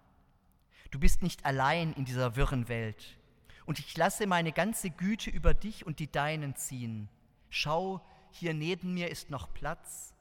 Du 0.90 1.00
bist 1.00 1.22
nicht 1.22 1.44
allein 1.44 1.92
in 1.94 2.04
dieser 2.04 2.36
wirren 2.36 2.68
Welt. 2.68 3.18
Und 3.66 3.78
ich 3.78 3.96
lasse 3.96 4.26
meine 4.26 4.52
ganze 4.52 4.90
Güte 4.90 5.30
über 5.30 5.54
dich 5.54 5.86
und 5.86 5.98
die 5.98 6.10
Deinen 6.10 6.54
ziehen. 6.54 7.08
Schau, 7.48 8.00
hier 8.30 8.54
neben 8.54 8.94
mir 8.94 9.10
ist 9.10 9.30
noch 9.30 9.52
Platz. 9.52 10.14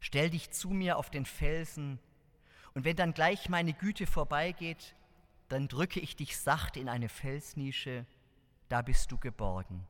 Stell 0.00 0.30
dich 0.30 0.50
zu 0.50 0.70
mir 0.70 0.96
auf 0.96 1.10
den 1.10 1.26
Felsen, 1.26 1.98
und 2.74 2.84
wenn 2.84 2.96
dann 2.96 3.14
gleich 3.14 3.48
meine 3.48 3.72
Güte 3.72 4.06
vorbeigeht, 4.06 4.94
dann 5.48 5.68
drücke 5.68 6.00
ich 6.00 6.16
dich 6.16 6.38
sacht 6.38 6.76
in 6.76 6.88
eine 6.88 7.08
Felsnische 7.08 8.06
da 8.68 8.82
bist 8.82 9.12
du 9.12 9.18
geborgen. 9.18 9.86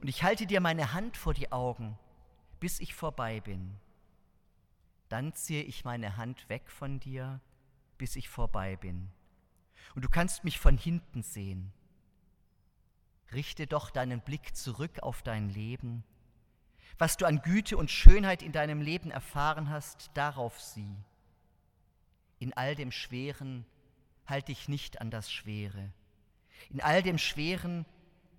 Und 0.00 0.08
ich 0.08 0.22
halte 0.22 0.46
dir 0.46 0.60
meine 0.60 0.92
Hand 0.92 1.16
vor 1.16 1.34
die 1.34 1.52
Augen, 1.52 1.98
bis 2.60 2.80
ich 2.80 2.94
vorbei 2.94 3.40
bin. 3.40 3.76
Dann 5.08 5.34
ziehe 5.34 5.62
ich 5.62 5.84
meine 5.84 6.16
Hand 6.16 6.48
weg 6.48 6.70
von 6.70 7.00
dir, 7.00 7.40
bis 7.98 8.16
ich 8.16 8.28
vorbei 8.28 8.76
bin. 8.76 9.10
Und 9.94 10.04
du 10.04 10.08
kannst 10.08 10.44
mich 10.44 10.58
von 10.58 10.78
hinten 10.78 11.22
sehen. 11.22 11.72
Richte 13.32 13.66
doch 13.66 13.90
deinen 13.90 14.20
Blick 14.20 14.56
zurück 14.56 15.00
auf 15.02 15.22
dein 15.22 15.48
Leben. 15.48 16.04
Was 16.98 17.16
du 17.16 17.26
an 17.26 17.42
Güte 17.42 17.76
und 17.76 17.90
Schönheit 17.90 18.42
in 18.42 18.52
deinem 18.52 18.80
Leben 18.80 19.10
erfahren 19.10 19.70
hast, 19.70 20.10
darauf 20.14 20.60
sieh. 20.60 20.96
In 22.38 22.52
all 22.52 22.74
dem 22.74 22.92
Schweren 22.92 23.66
halt 24.26 24.48
dich 24.48 24.68
nicht 24.68 25.00
an 25.00 25.10
das 25.10 25.30
Schwere 25.30 25.92
in 26.70 26.80
all 26.80 27.02
dem 27.02 27.18
schweren 27.18 27.86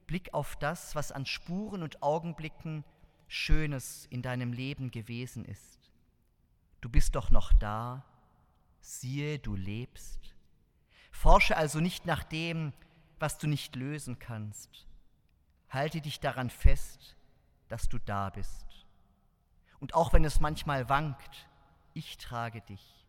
Blick 0.08 0.34
auf 0.34 0.56
das, 0.56 0.96
was 0.96 1.12
an 1.12 1.26
Spuren 1.26 1.84
und 1.84 2.04
Augenblicken 2.04 2.84
Schönes 3.28 4.06
in 4.10 4.22
deinem 4.22 4.54
Leben 4.54 4.92
gewesen 4.92 5.46
ist. 5.46 5.80
Du 6.82 6.90
bist 6.90 7.16
doch 7.16 7.32
noch 7.32 7.54
da, 7.54 8.06
siehe, 8.82 9.40
du 9.40 9.56
lebst. 9.56 10.36
Forsche 11.12 11.56
also 11.58 11.80
nicht 11.80 12.06
nach 12.06 12.24
dem, 12.24 12.74
was 13.20 13.38
du 13.38 13.48
nicht 13.48 13.76
lösen 13.76 14.20
kannst. 14.20 14.88
Halte 15.70 16.02
dich 16.02 16.20
daran 16.20 16.50
fest, 16.50 17.16
dass 17.70 17.88
du 17.88 17.98
da 17.98 18.30
bist. 18.30 18.86
Und 19.80 19.96
auch 19.96 20.14
wenn 20.14 20.26
es 20.26 20.40
manchmal 20.40 20.90
wankt, 20.90 21.48
ich 21.94 22.18
trage 22.18 22.62
dich. 22.62 23.06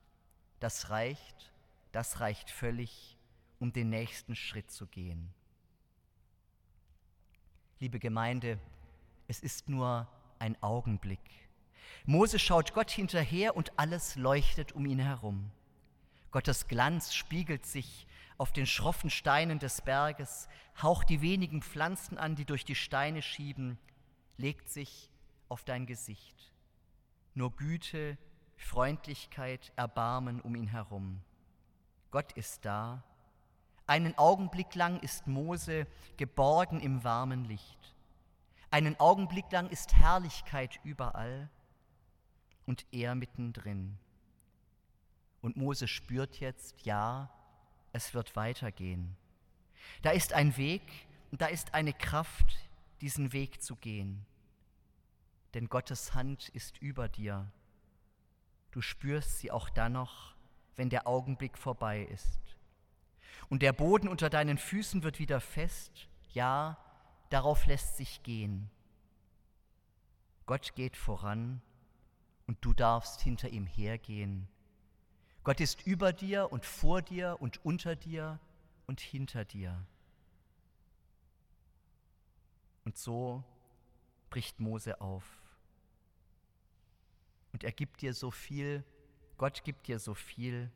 Das 0.60 0.90
reicht, 0.90 1.52
das 1.94 2.20
reicht 2.20 2.50
völlig 2.50 3.16
um 3.60 3.72
den 3.72 3.88
nächsten 3.88 4.34
Schritt 4.34 4.70
zu 4.70 4.86
gehen. 4.86 5.32
Liebe 7.78 8.00
Gemeinde, 8.00 8.58
es 9.28 9.40
ist 9.40 9.68
nur 9.68 10.08
ein 10.38 10.60
Augenblick. 10.62 11.20
Mose 12.04 12.38
schaut 12.38 12.74
Gott 12.74 12.90
hinterher 12.90 13.56
und 13.56 13.78
alles 13.78 14.16
leuchtet 14.16 14.72
um 14.72 14.86
ihn 14.86 14.98
herum. 14.98 15.50
Gottes 16.32 16.66
Glanz 16.66 17.14
spiegelt 17.14 17.64
sich 17.64 18.06
auf 18.38 18.52
den 18.52 18.66
schroffen 18.66 19.08
Steinen 19.08 19.60
des 19.60 19.80
Berges, 19.80 20.48
haucht 20.82 21.08
die 21.08 21.22
wenigen 21.22 21.62
Pflanzen 21.62 22.18
an, 22.18 22.34
die 22.34 22.44
durch 22.44 22.64
die 22.64 22.74
Steine 22.74 23.22
schieben, 23.22 23.78
legt 24.36 24.68
sich 24.68 25.10
auf 25.48 25.64
dein 25.64 25.86
Gesicht. 25.86 26.52
Nur 27.34 27.54
Güte, 27.54 28.18
Freundlichkeit, 28.56 29.72
Erbarmen 29.76 30.40
um 30.40 30.56
ihn 30.56 30.66
herum. 30.66 31.22
Gott 32.14 32.30
ist 32.34 32.64
da 32.64 33.02
einen 33.88 34.16
Augenblick 34.16 34.76
lang 34.76 35.00
ist 35.00 35.26
Mose 35.26 35.88
geborgen 36.16 36.78
im 36.78 37.02
warmen 37.02 37.44
Licht. 37.44 37.96
Einen 38.70 39.00
Augenblick 39.00 39.50
lang 39.50 39.68
ist 39.68 39.94
Herrlichkeit 39.94 40.78
überall 40.84 41.50
und 42.66 42.86
er 42.92 43.16
mittendrin. 43.16 43.98
Und 45.42 45.56
Mose 45.56 45.88
spürt 45.88 46.38
jetzt, 46.38 46.86
ja, 46.86 47.30
es 47.92 48.14
wird 48.14 48.36
weitergehen. 48.36 49.16
Da 50.02 50.10
ist 50.10 50.34
ein 50.34 50.56
Weg 50.56 50.82
und 51.32 51.40
da 51.42 51.46
ist 51.46 51.74
eine 51.74 51.92
Kraft, 51.92 52.56
diesen 53.00 53.32
Weg 53.32 53.60
zu 53.60 53.74
gehen. 53.74 54.24
Denn 55.52 55.68
Gottes 55.68 56.14
Hand 56.14 56.48
ist 56.50 56.78
über 56.78 57.08
dir. 57.08 57.50
Du 58.70 58.80
spürst 58.80 59.40
sie 59.40 59.50
auch 59.50 59.68
dann 59.68 59.94
noch, 59.94 60.33
wenn 60.76 60.90
der 60.90 61.06
Augenblick 61.06 61.56
vorbei 61.58 62.02
ist 62.02 62.54
und 63.48 63.62
der 63.62 63.72
Boden 63.72 64.08
unter 64.08 64.30
deinen 64.30 64.58
Füßen 64.58 65.02
wird 65.02 65.18
wieder 65.18 65.40
fest. 65.40 66.08
Ja, 66.32 66.78
darauf 67.30 67.66
lässt 67.66 67.96
sich 67.96 68.22
gehen. 68.22 68.70
Gott 70.46 70.74
geht 70.74 70.96
voran 70.96 71.62
und 72.46 72.58
du 72.64 72.72
darfst 72.72 73.20
hinter 73.20 73.48
ihm 73.48 73.66
hergehen. 73.66 74.48
Gott 75.42 75.60
ist 75.60 75.86
über 75.86 76.12
dir 76.12 76.50
und 76.52 76.64
vor 76.64 77.02
dir 77.02 77.36
und 77.40 77.64
unter 77.64 77.96
dir 77.96 78.40
und 78.86 79.00
hinter 79.00 79.44
dir. 79.44 79.86
Und 82.84 82.96
so 82.98 83.44
bricht 84.30 84.60
Mose 84.60 85.00
auf. 85.00 85.24
Und 87.52 87.62
er 87.62 87.72
gibt 87.72 88.02
dir 88.02 88.12
so 88.14 88.30
viel, 88.30 88.84
Gott 89.36 89.64
gibt 89.64 89.86
dir 89.88 89.98
so 89.98 90.14
viel, 90.14 90.70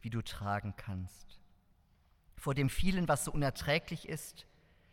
wie 0.00 0.10
du 0.10 0.22
tragen 0.22 0.74
kannst 0.76 1.38
vor 2.38 2.54
dem 2.54 2.70
vielen, 2.70 3.08
was 3.08 3.24
so 3.24 3.32
unerträglich 3.32 4.08
ist, 4.08 4.46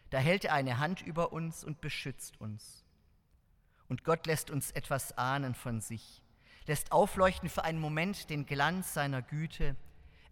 da 0.10 0.18
hält 0.18 0.46
er 0.46 0.54
eine 0.54 0.80
Hand 0.80 1.02
über 1.02 1.32
uns 1.32 1.64
und 1.64 1.82
beschützt 1.82 2.40
uns. 2.42 2.84
Und 3.88 4.04
Gott 4.04 4.26
lässt 4.26 4.50
uns 4.50 4.72
etwas 4.72 5.18
ahnen 5.18 5.54
von 5.54 5.80
sich, 5.80 6.24
lässt 6.66 6.92
aufleuchten 6.92 7.50
für 7.50 7.64
einen 7.64 7.80
Moment 7.80 8.30
den 8.30 8.46
Glanz 8.46 8.94
seiner 8.94 9.22
Güte, 9.22 9.76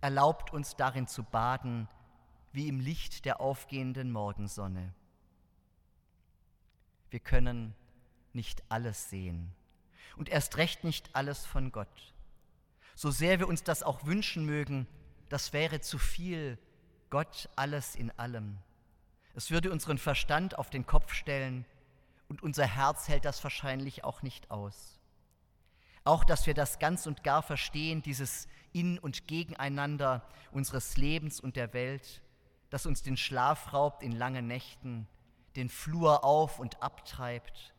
erlaubt 0.01 0.51
uns 0.51 0.75
darin 0.75 1.07
zu 1.07 1.23
baden, 1.23 1.87
wie 2.51 2.67
im 2.67 2.79
Licht 2.79 3.25
der 3.25 3.39
aufgehenden 3.41 4.11
Morgensonne. 4.11 4.93
Wir 7.09 7.19
können 7.19 7.75
nicht 8.33 8.63
alles 8.69 9.09
sehen 9.09 9.53
und 10.17 10.29
erst 10.29 10.57
recht 10.57 10.83
nicht 10.83 11.15
alles 11.15 11.45
von 11.45 11.71
Gott. 11.71 12.12
So 12.95 13.11
sehr 13.11 13.39
wir 13.39 13.47
uns 13.47 13.63
das 13.63 13.83
auch 13.83 14.05
wünschen 14.05 14.45
mögen, 14.45 14.87
das 15.29 15.53
wäre 15.53 15.81
zu 15.81 15.97
viel 15.97 16.57
Gott 17.09 17.49
alles 17.55 17.95
in 17.95 18.11
allem. 18.17 18.57
Es 19.35 19.49
würde 19.49 19.71
unseren 19.71 19.97
Verstand 19.97 20.57
auf 20.57 20.69
den 20.69 20.85
Kopf 20.85 21.13
stellen 21.13 21.65
und 22.27 22.43
unser 22.43 22.65
Herz 22.65 23.07
hält 23.07 23.25
das 23.25 23.43
wahrscheinlich 23.43 24.03
auch 24.03 24.21
nicht 24.21 24.51
aus. 24.51 24.99
Auch, 26.03 26.23
dass 26.23 26.47
wir 26.47 26.53
das 26.53 26.79
ganz 26.79 27.07
und 27.07 27.23
gar 27.23 27.41
verstehen, 27.41 28.01
dieses 28.01 28.47
In- 28.73 28.99
und 28.99 29.27
Gegeneinander 29.27 30.27
unseres 30.51 30.97
Lebens 30.97 31.39
und 31.39 31.55
der 31.55 31.73
Welt, 31.73 32.21
das 32.69 32.85
uns 32.85 33.03
den 33.03 33.17
Schlaf 33.17 33.73
raubt 33.73 34.03
in 34.03 34.11
langen 34.11 34.47
Nächten, 34.47 35.07
den 35.55 35.69
Flur 35.69 36.23
auf 36.23 36.59
und 36.59 36.81
abtreibt, 36.81 37.73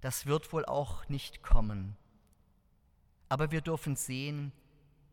das 0.00 0.26
wird 0.26 0.52
wohl 0.52 0.64
auch 0.64 1.08
nicht 1.08 1.42
kommen. 1.42 1.96
Aber 3.34 3.50
wir 3.50 3.62
dürfen 3.62 3.96
sehen, 3.96 4.52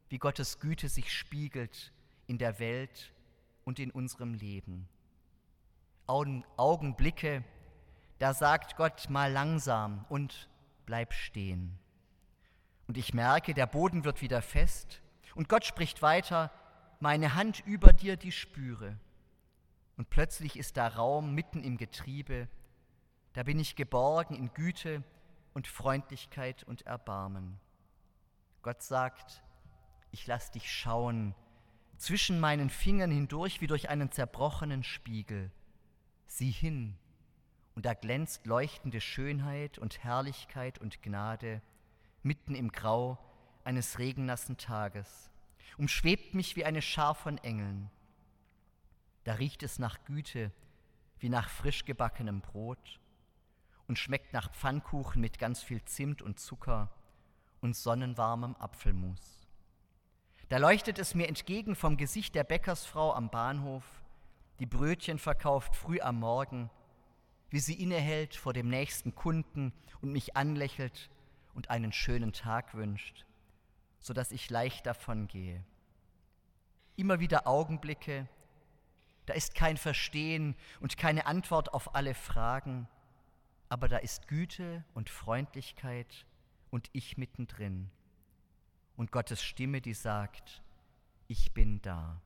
wie 0.09 0.19
Gottes 0.19 0.59
Güte 0.59 0.89
sich 0.89 1.11
spiegelt 1.11 1.91
in 2.27 2.37
der 2.37 2.59
Welt 2.59 3.15
und 3.63 3.79
in 3.79 3.89
unserem 3.89 4.35
Leben. 4.35 4.87
Augenblicke, 6.05 7.43
da 8.19 8.35
sagt 8.35 8.75
Gott 8.75 9.09
mal 9.09 9.31
langsam 9.31 10.05
und 10.07 10.47
bleib 10.85 11.15
stehen. 11.15 11.79
Und 12.85 12.99
ich 12.99 13.15
merke, 13.15 13.55
der 13.55 13.65
Boden 13.65 14.03
wird 14.03 14.21
wieder 14.21 14.43
fest 14.43 15.01
und 15.33 15.49
Gott 15.49 15.65
spricht 15.65 16.03
weiter, 16.03 16.51
meine 16.99 17.33
Hand 17.33 17.65
über 17.65 17.91
dir, 17.91 18.17
die 18.17 18.31
spüre. 18.31 18.99
Und 19.97 20.11
plötzlich 20.11 20.59
ist 20.59 20.77
da 20.77 20.89
Raum 20.89 21.33
mitten 21.33 21.63
im 21.63 21.75
Getriebe, 21.75 22.47
da 23.33 23.41
bin 23.41 23.57
ich 23.57 23.75
geborgen 23.75 24.35
in 24.35 24.53
Güte 24.53 25.03
und 25.55 25.65
Freundlichkeit 25.65 26.63
und 26.65 26.83
Erbarmen. 26.83 27.59
Gott 28.61 28.83
sagt, 28.83 29.41
ich 30.11 30.27
lass 30.27 30.51
dich 30.51 30.71
schauen, 30.71 31.33
zwischen 31.97 32.39
meinen 32.39 32.69
Fingern 32.69 33.11
hindurch 33.11 33.61
wie 33.61 33.67
durch 33.67 33.89
einen 33.89 34.11
zerbrochenen 34.11 34.83
Spiegel. 34.83 35.51
Sieh 36.27 36.51
hin, 36.51 36.97
und 37.75 37.85
da 37.85 37.93
glänzt 37.93 38.45
leuchtende 38.45 39.01
Schönheit 39.01 39.77
und 39.77 40.03
Herrlichkeit 40.03 40.77
und 40.79 41.01
Gnade 41.01 41.61
mitten 42.21 42.53
im 42.53 42.71
Grau 42.71 43.17
eines 43.63 43.97
regennassen 43.97 44.57
Tages, 44.57 45.31
umschwebt 45.77 46.33
mich 46.33 46.55
wie 46.55 46.65
eine 46.65 46.81
Schar 46.81 47.15
von 47.15 47.37
Engeln. 47.39 47.89
Da 49.23 49.33
riecht 49.33 49.63
es 49.63 49.79
nach 49.79 50.03
Güte 50.05 50.51
wie 51.19 51.29
nach 51.29 51.49
frisch 51.49 51.85
gebackenem 51.85 52.41
Brot 52.41 52.99
und 53.87 53.97
schmeckt 53.97 54.33
nach 54.33 54.51
Pfannkuchen 54.51 55.21
mit 55.21 55.39
ganz 55.39 55.63
viel 55.63 55.83
Zimt 55.85 56.21
und 56.21 56.39
Zucker 56.39 56.91
und 57.61 57.75
sonnenwarmem 57.75 58.55
Apfelmus. 58.57 59.47
Da 60.49 60.57
leuchtet 60.57 60.99
es 60.99 61.15
mir 61.15 61.29
entgegen 61.29 61.75
vom 61.75 61.95
Gesicht 61.95 62.35
der 62.35 62.43
Bäckersfrau 62.43 63.13
am 63.13 63.29
Bahnhof, 63.29 63.85
die 64.59 64.65
Brötchen 64.65 65.17
verkauft 65.17 65.75
früh 65.75 66.01
am 66.01 66.19
Morgen, 66.19 66.69
wie 67.49 67.59
sie 67.59 67.81
innehält 67.81 68.35
vor 68.35 68.53
dem 68.53 68.67
nächsten 68.67 69.15
Kunden 69.15 69.73
und 70.01 70.11
mich 70.11 70.35
anlächelt 70.35 71.09
und 71.53 71.69
einen 71.69 71.93
schönen 71.93 72.33
Tag 72.33 72.73
wünscht, 72.73 73.25
so 73.99 74.13
dass 74.13 74.31
ich 74.31 74.49
leicht 74.49 74.85
davongehe. 74.85 75.63
Immer 76.95 77.19
wieder 77.19 77.47
Augenblicke, 77.47 78.27
da 79.25 79.33
ist 79.33 79.55
kein 79.55 79.77
Verstehen 79.77 80.55
und 80.79 80.97
keine 80.97 81.25
Antwort 81.25 81.73
auf 81.73 81.95
alle 81.95 82.13
Fragen, 82.13 82.87
aber 83.69 83.87
da 83.87 83.97
ist 83.97 84.27
Güte 84.27 84.83
und 84.93 85.09
Freundlichkeit 85.09 86.25
und 86.71 86.89
ich 86.93 87.17
mittendrin. 87.17 87.91
Und 88.95 89.11
Gottes 89.11 89.43
Stimme, 89.43 89.81
die 89.81 89.93
sagt, 89.93 90.63
ich 91.27 91.53
bin 91.53 91.81
da. 91.81 92.19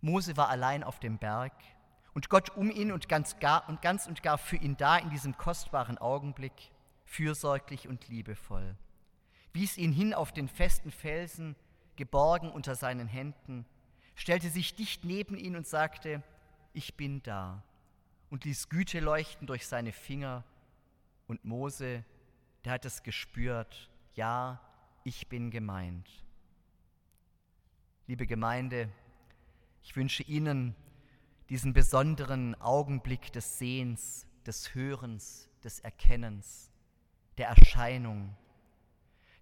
Mose 0.00 0.36
war 0.36 0.48
allein 0.48 0.82
auf 0.84 0.98
dem 1.00 1.18
Berg 1.18 1.52
und 2.14 2.28
Gott 2.28 2.50
um 2.56 2.70
ihn 2.70 2.92
und 2.92 3.08
ganz, 3.08 3.38
gar, 3.38 3.68
und 3.68 3.82
ganz 3.82 4.06
und 4.06 4.22
gar 4.22 4.38
für 4.38 4.56
ihn 4.56 4.76
da 4.76 4.96
in 4.96 5.10
diesem 5.10 5.36
kostbaren 5.36 5.98
Augenblick, 5.98 6.70
fürsorglich 7.04 7.88
und 7.88 8.08
liebevoll, 8.08 8.76
wies 9.52 9.76
ihn 9.76 9.92
hin 9.92 10.14
auf 10.14 10.32
den 10.32 10.48
festen 10.48 10.90
Felsen, 10.90 11.56
geborgen 11.96 12.50
unter 12.50 12.76
seinen 12.76 13.08
Händen, 13.08 13.66
stellte 14.14 14.48
sich 14.48 14.74
dicht 14.74 15.04
neben 15.04 15.36
ihn 15.36 15.56
und 15.56 15.66
sagte, 15.66 16.22
ich 16.72 16.94
bin 16.96 17.22
da, 17.22 17.62
und 18.30 18.44
ließ 18.44 18.68
Güte 18.68 19.00
leuchten 19.00 19.46
durch 19.46 19.66
seine 19.66 19.92
Finger, 19.92 20.44
und 21.30 21.44
Mose, 21.44 22.04
der 22.64 22.72
hat 22.72 22.84
es 22.84 23.04
gespürt, 23.04 23.88
ja, 24.14 24.60
ich 25.04 25.28
bin 25.28 25.52
gemeint. 25.52 26.08
Liebe 28.08 28.26
Gemeinde, 28.26 28.90
ich 29.84 29.94
wünsche 29.94 30.24
Ihnen 30.24 30.74
diesen 31.48 31.72
besonderen 31.72 32.60
Augenblick 32.60 33.32
des 33.32 33.58
Sehens, 33.58 34.26
des 34.44 34.74
Hörens, 34.74 35.48
des 35.62 35.78
Erkennens, 35.78 36.72
der 37.38 37.46
Erscheinung, 37.46 38.36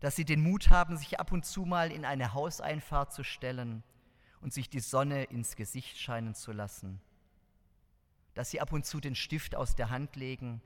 dass 0.01 0.15
Sie 0.15 0.27
den 0.27 0.43
Mut 0.43 0.69
haben, 0.69 0.99
sich 0.99 1.19
ab 1.19 1.33
und 1.33 1.47
zu 1.47 1.65
mal 1.65 1.91
in 1.91 2.05
eine 2.05 2.35
Hauseinfahrt 2.35 3.15
zu 3.15 3.25
stellen 3.25 3.83
und 4.43 4.53
sich 4.53 4.69
die 4.69 4.81
Sonne 4.81 5.25
ins 5.25 5.57
Gesicht 5.57 5.97
scheinen 5.97 6.35
zu 6.35 6.53
lassen, 6.53 7.01
dass 8.35 8.51
Sie 8.51 8.61
ab 8.61 8.73
und 8.73 8.85
zu 8.85 9.01
den 9.01 9.15
Stift 9.15 9.57
aus 9.57 9.75
der 9.75 9.89
Hand 9.89 10.15
legen, 10.17 10.61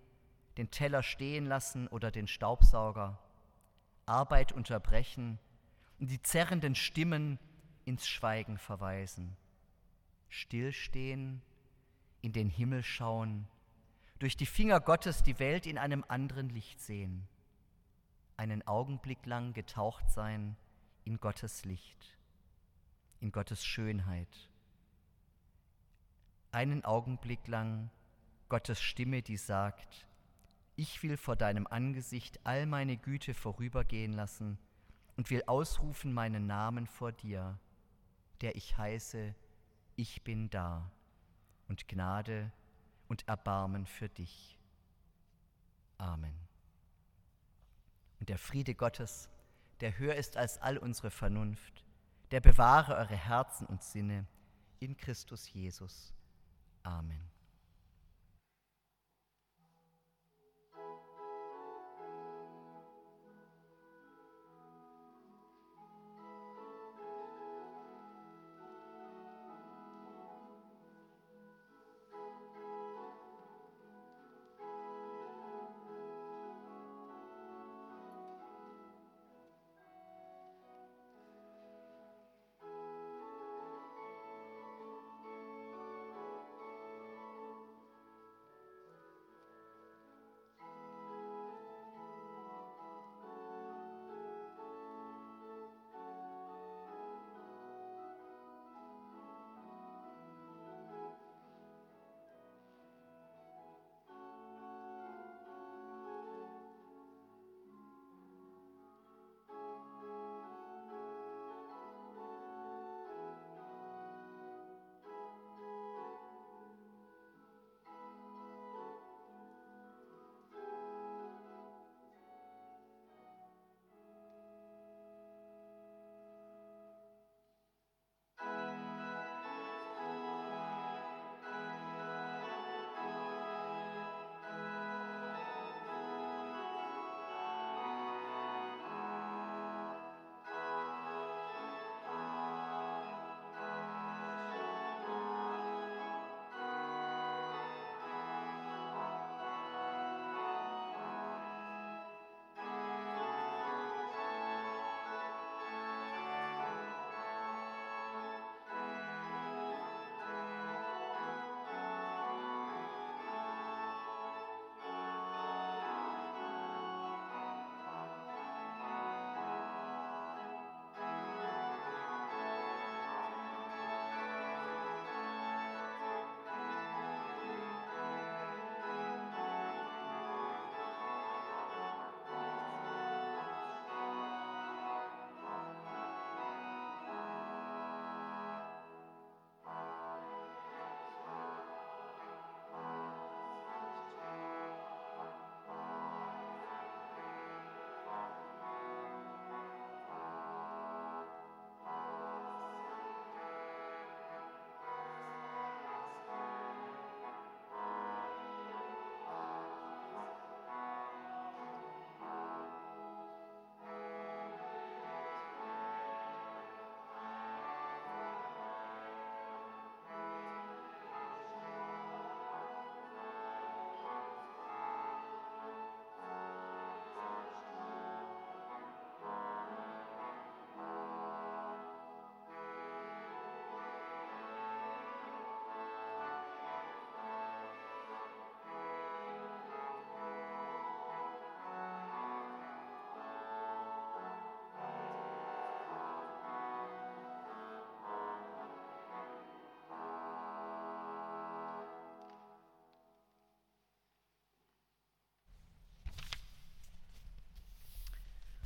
den 0.56 0.70
Teller 0.70 1.02
stehen 1.02 1.46
lassen 1.46 1.88
oder 1.88 2.10
den 2.10 2.26
Staubsauger, 2.26 3.18
Arbeit 4.06 4.52
unterbrechen 4.52 5.38
und 5.98 6.10
die 6.10 6.22
zerrenden 6.22 6.74
Stimmen 6.74 7.38
ins 7.84 8.08
Schweigen 8.08 8.58
verweisen. 8.58 9.36
Stillstehen, 10.28 11.42
in 12.20 12.32
den 12.32 12.48
Himmel 12.48 12.82
schauen, 12.82 13.46
durch 14.18 14.36
die 14.36 14.46
Finger 14.46 14.80
Gottes 14.80 15.22
die 15.22 15.38
Welt 15.38 15.66
in 15.66 15.78
einem 15.78 16.04
anderen 16.06 16.48
Licht 16.48 16.80
sehen, 16.80 17.26
einen 18.36 18.66
Augenblick 18.66 19.26
lang 19.26 19.52
getaucht 19.52 20.10
sein 20.10 20.56
in 21.04 21.18
Gottes 21.18 21.64
Licht, 21.64 22.16
in 23.20 23.32
Gottes 23.32 23.64
Schönheit, 23.64 24.50
einen 26.52 26.84
Augenblick 26.84 27.46
lang 27.48 27.90
Gottes 28.48 28.80
Stimme, 28.80 29.22
die 29.22 29.36
sagt, 29.36 30.06
ich 30.76 31.02
will 31.02 31.16
vor 31.16 31.36
deinem 31.36 31.66
Angesicht 31.66 32.40
all 32.44 32.66
meine 32.66 32.96
Güte 32.96 33.34
vorübergehen 33.34 34.12
lassen 34.12 34.58
und 35.16 35.30
will 35.30 35.42
ausrufen 35.46 36.12
meinen 36.12 36.46
Namen 36.46 36.86
vor 36.86 37.12
dir, 37.12 37.58
der 38.40 38.56
ich 38.56 38.76
heiße, 38.76 39.34
ich 39.96 40.22
bin 40.22 40.50
da 40.50 40.90
und 41.68 41.88
Gnade 41.88 42.50
und 43.08 43.28
Erbarmen 43.28 43.86
für 43.86 44.08
dich. 44.08 44.58
Amen. 45.98 46.34
Und 48.18 48.28
der 48.28 48.38
Friede 48.38 48.74
Gottes, 48.74 49.28
der 49.80 49.98
höher 49.98 50.14
ist 50.14 50.36
als 50.36 50.58
all 50.58 50.78
unsere 50.78 51.10
Vernunft, 51.10 51.84
der 52.30 52.40
bewahre 52.40 52.94
eure 52.96 53.16
Herzen 53.16 53.66
und 53.66 53.82
Sinne 53.82 54.26
in 54.80 54.96
Christus 54.96 55.52
Jesus. 55.52 56.14
Amen. 56.82 57.31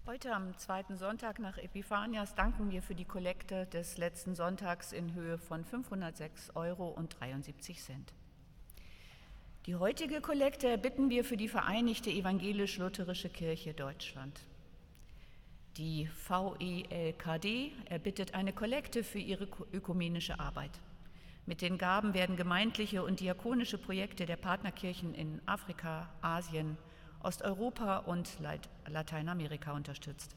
Heute 0.07 0.32
am 0.32 0.57
zweiten 0.57 0.96
Sonntag 0.96 1.40
nach 1.40 1.59
Epiphanias 1.59 2.36
danken 2.36 2.70
wir 2.70 2.80
für 2.80 2.94
die 2.94 3.04
Kollekte 3.04 3.66
des 3.66 3.98
letzten 3.98 4.36
Sonntags 4.36 4.92
in 4.92 5.14
Höhe 5.14 5.36
von 5.36 5.64
506 5.64 6.54
Euro 6.54 6.86
und 6.86 7.18
73 7.18 7.82
Cent. 7.82 8.12
Die 9.66 9.74
heutige 9.74 10.20
Kollekte 10.20 10.68
erbitten 10.68 11.11
wir 11.11 11.24
für 11.24 11.36
die 11.36 11.48
Vereinigte 11.48 12.09
Evangelisch-Lutherische 12.09 13.28
Kirche 13.28 13.74
Deutschland. 13.74 14.38
Die 15.76 16.09
VELKD 16.28 17.72
erbittet 17.86 18.32
eine 18.32 18.52
Kollekte 18.52 19.02
für 19.02 19.18
ihre 19.18 19.48
ökumenische 19.72 20.38
Arbeit. 20.38 20.78
Mit 21.46 21.62
den 21.62 21.78
Gaben 21.78 22.14
werden 22.14 22.36
gemeindliche 22.36 23.02
und 23.02 23.18
diakonische 23.18 23.76
Projekte 23.76 24.24
der 24.24 24.36
Partnerkirchen 24.36 25.14
in 25.14 25.40
Afrika, 25.46 26.09
Asien, 26.22 26.78
Osteuropa 27.22 27.98
und 27.98 28.38
Lateinamerika 28.86 29.72
unterstützt. 29.72 30.36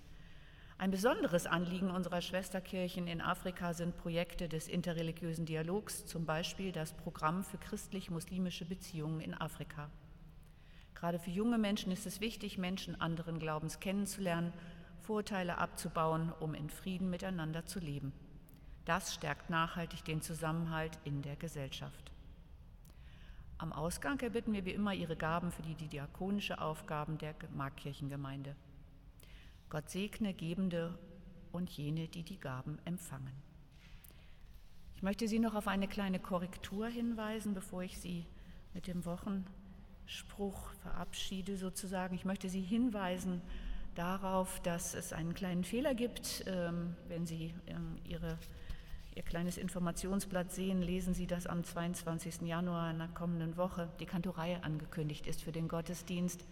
Ein 0.77 0.91
besonderes 0.91 1.45
Anliegen 1.45 1.91
unserer 1.91 2.21
Schwesterkirchen 2.21 3.07
in 3.07 3.19
Afrika 3.19 3.73
sind 3.73 3.97
Projekte 3.97 4.47
des 4.47 4.69
interreligiösen 4.69 5.45
Dialogs, 5.45 6.05
zum 6.05 6.25
Beispiel 6.25 6.71
das 6.71 6.93
Programm 6.93 7.43
für 7.43 7.57
christlich-muslimische 7.57 8.63
Beziehungen 8.63 9.19
in 9.19 9.33
Afrika. 9.33 9.89
Gerade 10.95 11.19
für 11.19 11.31
junge 11.31 11.57
Menschen 11.57 11.91
ist 11.91 12.05
es 12.05 12.21
wichtig, 12.21 12.57
Menschen 12.57 12.99
anderen 12.99 13.39
Glaubens 13.39 13.81
kennenzulernen, 13.81 14.53
Vorurteile 15.01 15.57
abzubauen, 15.57 16.31
um 16.39 16.53
in 16.53 16.69
Frieden 16.69 17.09
miteinander 17.09 17.65
zu 17.65 17.79
leben. 17.79 18.13
Das 18.85 19.13
stärkt 19.13 19.49
nachhaltig 19.49 20.05
den 20.05 20.21
Zusammenhalt 20.21 20.97
in 21.03 21.21
der 21.21 21.35
Gesellschaft. 21.35 22.11
Am 23.59 23.73
Ausgang 23.73 24.17
erbitten 24.21 24.53
wir 24.53 24.63
wie 24.63 24.71
immer 24.71 24.93
Ihre 24.93 25.17
Gaben 25.17 25.51
für 25.51 25.61
die 25.61 25.75
diakonische 25.75 26.61
Aufgaben 26.61 27.17
der 27.17 27.35
Markkirchengemeinde. 27.53 28.55
Gott 29.69 29.89
segne 29.89 30.33
Gebende 30.33 30.97
und 31.51 31.69
jene, 31.69 32.07
die 32.07 32.23
die 32.23 32.39
Gaben 32.39 32.79
empfangen. 32.85 33.33
Ich 34.95 35.03
möchte 35.03 35.27
Sie 35.27 35.39
noch 35.39 35.55
auf 35.55 35.67
eine 35.67 35.89
kleine 35.89 36.19
Korrektur 36.19 36.87
hinweisen, 36.87 37.53
bevor 37.53 37.83
ich 37.83 37.97
Sie 37.97 38.25
mit 38.73 38.87
dem 38.87 39.03
Wochenspruch 39.03 40.71
verabschiede 40.81 41.57
sozusagen. 41.57 42.15
Ich 42.15 42.23
möchte 42.23 42.47
Sie 42.47 42.61
hinweisen 42.61 43.41
darauf, 43.93 44.61
dass 44.61 44.93
es 44.93 45.11
einen 45.11 45.33
kleinen 45.33 45.65
Fehler 45.65 45.95
gibt, 45.95 46.45
ähm, 46.47 46.95
wenn 47.09 47.25
Sie 47.25 47.53
ähm, 47.67 47.97
Ihre 48.05 48.37
Ihr 49.19 49.25
kleines 49.25 49.57
Informationsblatt 49.57 50.49
sehen, 50.53 50.81
lesen 50.81 51.13
Sie, 51.13 51.27
dass 51.27 51.45
am 51.45 51.65
22. 51.65 52.43
Januar 52.43 52.89
in 52.89 52.99
der 52.99 53.09
kommenden 53.09 53.57
Woche 53.57 53.89
die 53.99 54.05
Kantorei 54.05 54.63
angekündigt 54.63 55.27
ist 55.27 55.41
für 55.41 55.51
den 55.51 55.67
Gottesdienst. 55.67 56.45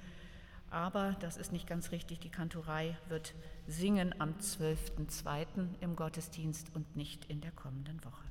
Aber 0.69 1.15
das 1.21 1.37
ist 1.37 1.53
nicht 1.53 1.65
ganz 1.65 1.91
richtig. 1.91 2.19
Die 2.19 2.29
Kantorei 2.29 2.97
wird 3.07 3.35
singen 3.67 4.13
am 4.19 4.31
12.02. 4.31 5.45
im 5.79 5.95
Gottesdienst 5.95 6.75
und 6.75 6.93
nicht 6.97 7.23
in 7.29 7.39
der 7.39 7.51
kommenden 7.51 8.03
Woche. 8.03 8.25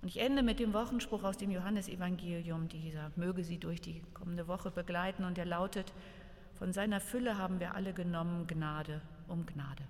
Und 0.00 0.08
ich 0.08 0.20
ende 0.20 0.42
mit 0.42 0.58
dem 0.58 0.72
Wochenspruch 0.72 1.24
aus 1.24 1.36
dem 1.36 1.50
Johannesevangelium, 1.50 2.68
dieser 2.68 3.12
möge 3.16 3.44
Sie 3.44 3.58
durch 3.58 3.82
die 3.82 4.00
kommende 4.14 4.48
Woche 4.48 4.70
begleiten. 4.70 5.24
Und 5.24 5.36
er 5.36 5.44
lautet, 5.44 5.92
von 6.54 6.72
seiner 6.72 7.00
Fülle 7.00 7.36
haben 7.36 7.60
wir 7.60 7.74
alle 7.74 7.92
genommen, 7.92 8.46
Gnade 8.46 9.02
um 9.28 9.44
Gnade. 9.44 9.84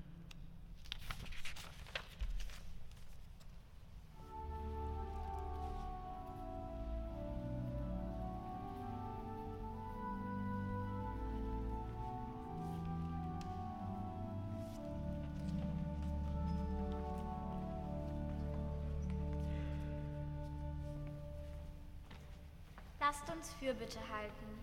Fürbitte 23.59 23.99
halten. 24.09 24.59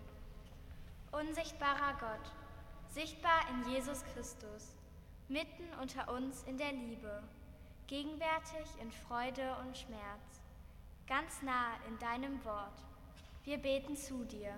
Unsichtbarer 1.12 1.94
Gott, 2.00 2.32
sichtbar 2.88 3.40
in 3.50 3.70
Jesus 3.70 4.02
Christus, 4.12 4.74
mitten 5.28 5.64
unter 5.80 6.12
uns 6.12 6.42
in 6.44 6.56
der 6.56 6.72
Liebe, 6.72 7.22
gegenwärtig 7.86 8.66
in 8.80 8.90
Freude 8.90 9.56
und 9.60 9.76
Schmerz, 9.76 10.40
ganz 11.06 11.42
nah 11.42 11.74
in 11.88 11.98
deinem 11.98 12.42
Wort. 12.44 12.84
Wir 13.44 13.58
beten 13.58 13.96
zu 13.96 14.24
dir. 14.24 14.54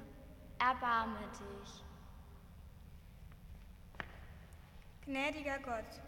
Erbarme 0.59 1.20
dich. 1.32 1.84
Gnädiger 5.05 5.59
Gott, 5.61 6.01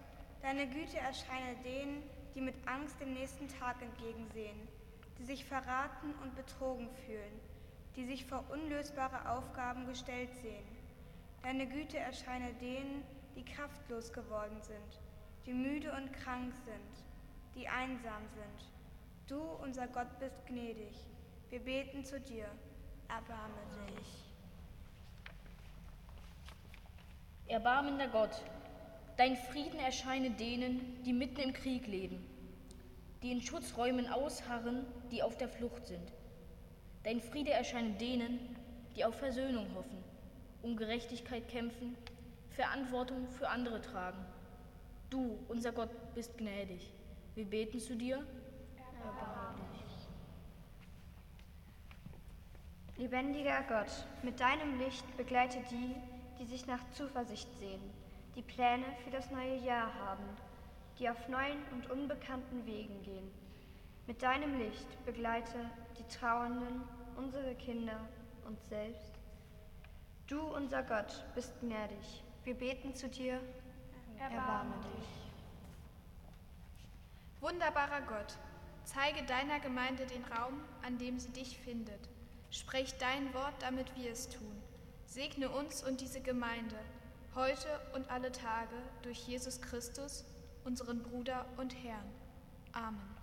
deine 0.43 0.69
Güte 0.69 0.99
erscheine 0.99 1.57
denen, 1.65 2.03
die 2.35 2.41
mit 2.41 2.57
Angst 2.67 3.01
dem 3.01 3.13
nächsten 3.13 3.49
Tag 3.49 3.81
entgegensehen, 3.83 4.69
die 5.19 5.25
sich 5.25 5.45
verraten 5.45 6.15
und 6.23 6.35
betrogen 6.35 6.89
fühlen 7.07 7.50
die 7.97 8.05
sich 8.05 8.25
vor 8.25 8.45
unlösbare 8.51 9.31
Aufgaben 9.31 9.87
gestellt 9.87 10.35
sehen. 10.43 10.65
Deine 11.43 11.67
Güte 11.67 11.99
erscheine 11.99 12.53
denen, 12.55 13.03
die 13.35 13.45
kraftlos 13.45 14.13
geworden 14.13 14.61
sind, 14.63 15.01
die 15.47 15.53
müde 15.53 15.93
und 15.93 16.13
krank 16.13 16.53
sind, 16.65 17.05
die 17.55 17.69
einsam 17.69 18.23
sind. 18.35 18.71
Du, 19.27 19.41
unser 19.41 19.87
Gott, 19.89 20.19
bist 20.19 20.47
gnädig. 20.47 20.95
Wir 21.51 21.61
beten 21.61 22.05
zu 22.05 22.21
dir. 22.21 22.47
Erbarme 23.09 23.61
dich. 23.89 24.31
Erbarmender 27.49 28.07
Gott, 28.09 28.43
dein 29.17 29.37
Frieden 29.37 29.81
erscheine 29.81 30.31
denen, 30.31 31.03
die 31.03 31.13
mitten 31.13 31.41
im 31.41 31.53
Krieg 31.53 31.89
leben, 31.89 32.25
die 33.23 33.33
in 33.33 33.43
Schutzräumen 33.43 34.07
ausharren, 34.09 34.87
die 35.11 35.23
auf 35.23 35.37
der 35.37 35.49
Flucht 35.49 35.87
sind. 35.87 36.13
Dein 37.03 37.21
Friede 37.21 37.51
erscheine 37.51 37.93
denen, 37.93 38.57
die 38.95 39.05
auf 39.05 39.15
Versöhnung 39.15 39.67
hoffen, 39.75 40.05
um 40.63 40.77
Gerechtigkeit 40.77 41.49
kämpfen, 41.49 41.97
Verantwortung 42.51 43.27
für 43.29 43.49
andere 43.49 43.81
tragen. 43.81 44.23
Du, 45.09 45.39
unser 45.49 45.73
Gott, 45.73 45.91
bist 46.15 46.37
gnädig. 46.37 46.93
Wir 47.35 47.47
beten 47.47 47.81
zu 47.81 47.97
dir. 47.97 48.25
Erbarme 49.03 49.65
dich. 49.73 50.09
Lebendiger 52.99 53.63
Gott, 53.67 54.07
mit 54.23 54.39
deinem 54.39 54.79
Licht 54.79 55.05
begleite 55.17 55.59
die, 55.71 55.95
die 56.39 56.45
sich 56.45 56.67
nach 56.67 56.91
Zuversicht 56.93 57.49
sehen, 57.59 57.81
die 58.37 58.43
Pläne 58.43 58.85
für 59.05 59.11
das 59.11 59.31
neue 59.31 59.57
Jahr 59.57 59.95
haben, 59.95 60.25
die 60.99 61.09
auf 61.09 61.29
neuen 61.29 61.63
und 61.73 61.91
unbekannten 61.91 62.67
Wegen 62.67 63.03
gehen. 63.03 63.31
Mit 64.07 64.23
deinem 64.23 64.59
Licht 64.59 65.05
begleite 65.05 65.71
die 65.99 66.15
Trauernden, 66.15 66.83
unsere 67.17 67.55
Kinder, 67.55 68.01
uns 68.47 68.69
selbst. 68.69 69.13
Du, 70.27 70.41
unser 70.41 70.83
Gott, 70.83 71.25
bist 71.35 71.59
gnädig. 71.61 72.23
Wir 72.45 72.55
beten 72.55 72.95
zu 72.95 73.09
dir. 73.09 73.41
Erbarme 74.19 74.75
dich. 74.97 75.21
Wunderbarer 77.41 78.03
Gott, 78.03 78.37
zeige 78.85 79.25
deiner 79.25 79.61
Gemeinde 79.61 80.07
den 80.07 80.25
Raum, 80.25 80.61
an 80.83 80.99
dem 80.99 81.19
sie 81.19 81.31
dich 81.31 81.59
findet. 81.59 82.09
Sprech 82.51 82.99
dein 82.99 83.33
Wort, 83.33 83.55
damit 83.61 83.97
wir 83.97 84.11
es 84.11 84.29
tun. 84.29 84.63
Segne 85.07 85.49
uns 85.49 85.83
und 85.83 86.01
diese 86.01 86.21
Gemeinde, 86.21 86.77
heute 87.35 87.81
und 87.95 88.11
alle 88.11 88.31
Tage, 88.31 88.77
durch 89.03 89.27
Jesus 89.27 89.61
Christus, 89.61 90.25
unseren 90.65 91.03
Bruder 91.03 91.47
und 91.57 91.75
Herrn. 91.83 92.11
Amen. 92.73 93.20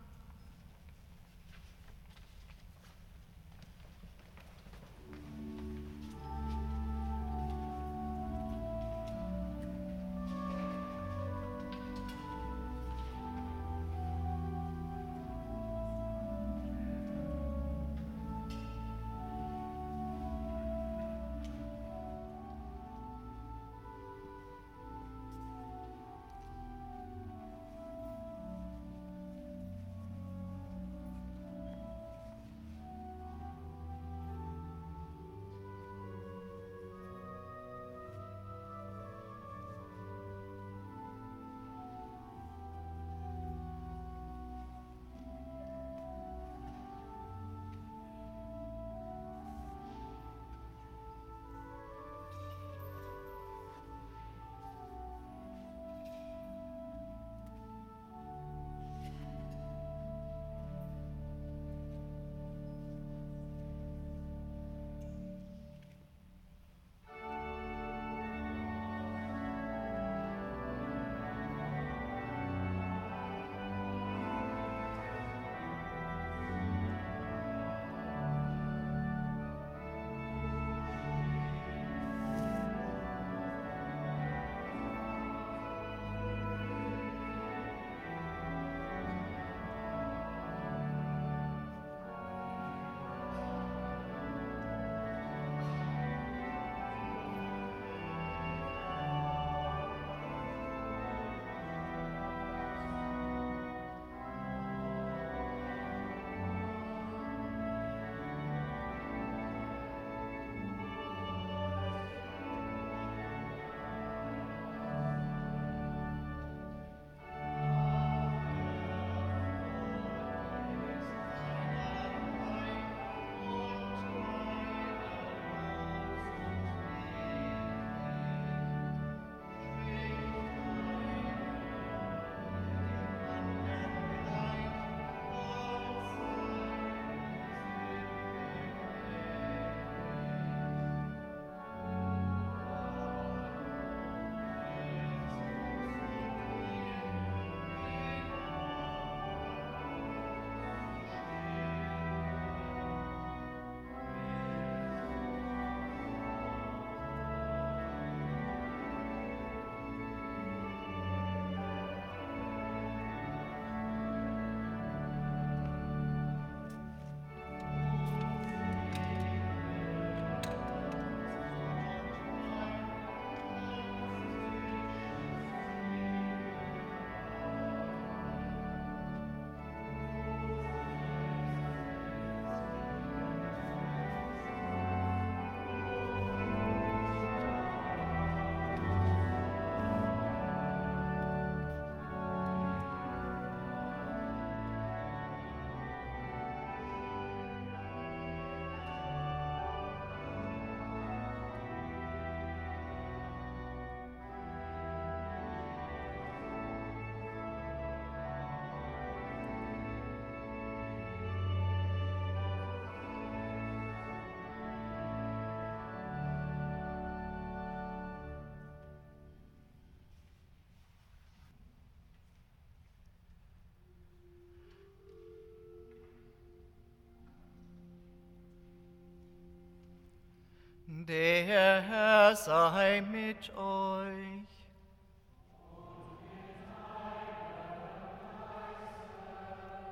Der 231.08 231.82
Herr 231.84 232.36
sei 232.36 233.00
mit 233.00 233.56
euch. 233.56 234.44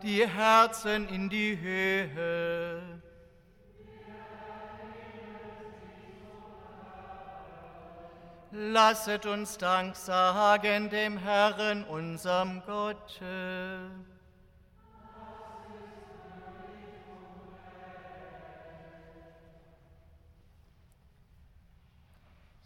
Die 0.01 0.28
Herzen 0.28 1.07
in 1.07 1.30
die 1.30 1.57
Höhe. 1.57 2.82
Lasset 8.51 9.26
uns 9.26 9.57
Dank 9.57 9.95
sagen 9.95 10.89
dem 10.89 11.18
Herrn, 11.18 11.86
unserem 11.86 12.61
Gott. 12.66 13.22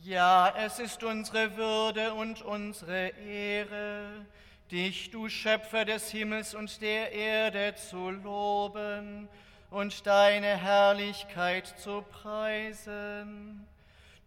Ja, 0.09 0.51
es 0.57 0.79
ist 0.79 1.03
unsere 1.03 1.55
Würde 1.55 2.15
und 2.15 2.41
unsere 2.41 3.09
Ehre, 3.09 4.25
dich, 4.71 5.11
du 5.11 5.29
Schöpfer 5.29 5.85
des 5.85 6.09
Himmels 6.09 6.55
und 6.55 6.81
der 6.81 7.11
Erde, 7.11 7.75
zu 7.75 8.09
loben 8.09 9.29
und 9.69 10.07
deine 10.07 10.57
Herrlichkeit 10.57 11.67
zu 11.77 12.01
preisen. 12.01 13.67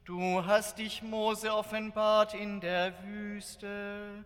Du 0.05 0.47
hast 0.47 0.79
dich 0.79 1.03
Mose 1.03 1.53
offenbart 1.53 2.35
in 2.35 2.61
der 2.61 2.93
Wüste, 3.03 4.25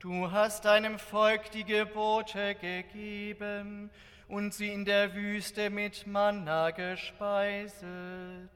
du 0.00 0.32
hast 0.32 0.64
deinem 0.64 0.98
Volk 0.98 1.52
die 1.52 1.62
Gebote 1.62 2.56
gegeben 2.56 3.90
und 4.26 4.54
sie 4.54 4.70
in 4.70 4.84
der 4.84 5.14
Wüste 5.14 5.70
mit 5.70 6.04
Manna 6.08 6.72
gespeiset. 6.72 8.50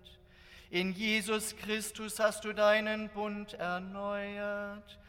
In 0.73 0.93
Jesus 0.93 1.57
Christus 1.57 2.21
hast 2.21 2.45
du 2.45 2.53
deinen 2.53 3.09
Bund 3.09 3.55
erneuert. 3.55 5.01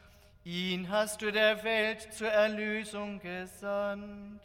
Ihn 0.43 0.89
hast 0.89 1.21
du 1.21 1.31
der 1.31 1.63
Welt 1.63 2.11
zur 2.13 2.29
Erlösung 2.29 3.19
gesandt. 3.19 4.41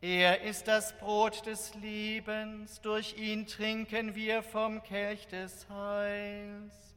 Er 0.00 0.40
ist 0.40 0.66
das 0.66 0.96
Brot 0.96 1.44
des 1.44 1.74
Lebens, 1.74 2.80
durch 2.80 3.18
ihn 3.18 3.46
trinken 3.46 4.14
wir 4.14 4.42
vom 4.42 4.82
Kelch 4.82 5.26
des 5.26 5.68
Heils. 5.68 6.96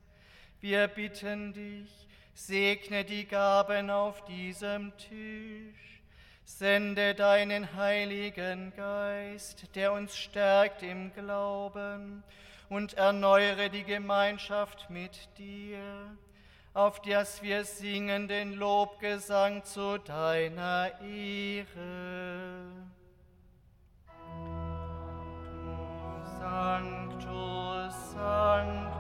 Wir 0.62 0.88
bitten 0.88 1.52
dich, 1.52 2.08
segne 2.34 3.04
die 3.04 3.26
Gaben 3.26 3.90
auf 3.90 4.24
diesem 4.24 4.96
Tisch, 4.96 6.02
sende 6.46 7.14
deinen 7.14 7.76
Heiligen 7.76 8.72
Geist, 8.74 9.76
der 9.76 9.92
uns 9.92 10.16
stärkt 10.16 10.82
im 10.82 11.14
Glauben 11.14 12.24
und 12.74 12.96
erneuere 12.96 13.70
die 13.70 13.84
Gemeinschaft 13.84 14.90
mit 14.90 15.30
dir, 15.38 15.78
auf 16.74 17.00
dass 17.02 17.44
wir 17.44 17.66
singen 17.66 18.28
den 18.28 18.54
Lobgesang 18.54 19.64
zu 19.64 20.00
deiner 20.00 20.90
Ehre. 21.02 21.68
Du 25.64 26.26
Sanctus, 26.40 27.94
Sanctus, 28.12 28.93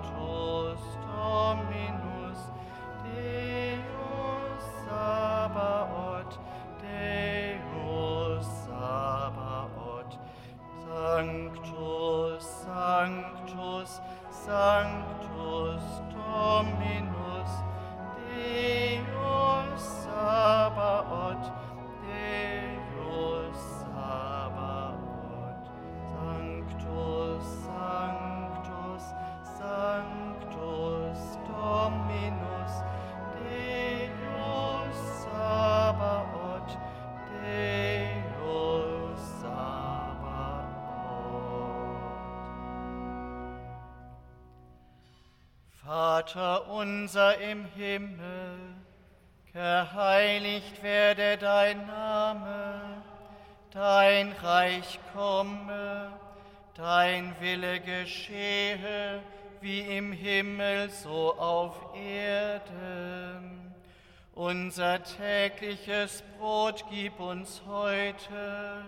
Unser 64.75 65.03
tägliches 65.03 66.23
Brot 66.39 66.85
gib 66.89 67.19
uns 67.19 67.61
heute 67.67 68.83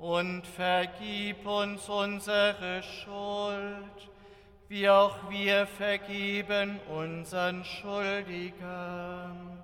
und 0.00 0.44
vergib 0.44 1.46
uns 1.46 1.88
unsere 1.88 2.82
Schuld, 2.82 4.10
wie 4.66 4.90
auch 4.90 5.30
wir 5.30 5.68
vergeben 5.68 6.80
unseren 6.88 7.64
Schuldigern. 7.64 9.62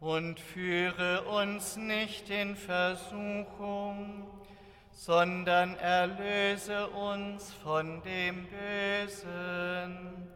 Und 0.00 0.40
führe 0.40 1.22
uns 1.22 1.76
nicht 1.76 2.28
in 2.28 2.56
Versuchung, 2.56 4.26
sondern 4.90 5.78
erlöse 5.78 6.88
uns 6.88 7.52
von 7.62 8.02
dem 8.02 8.48
Bösen. 8.48 10.28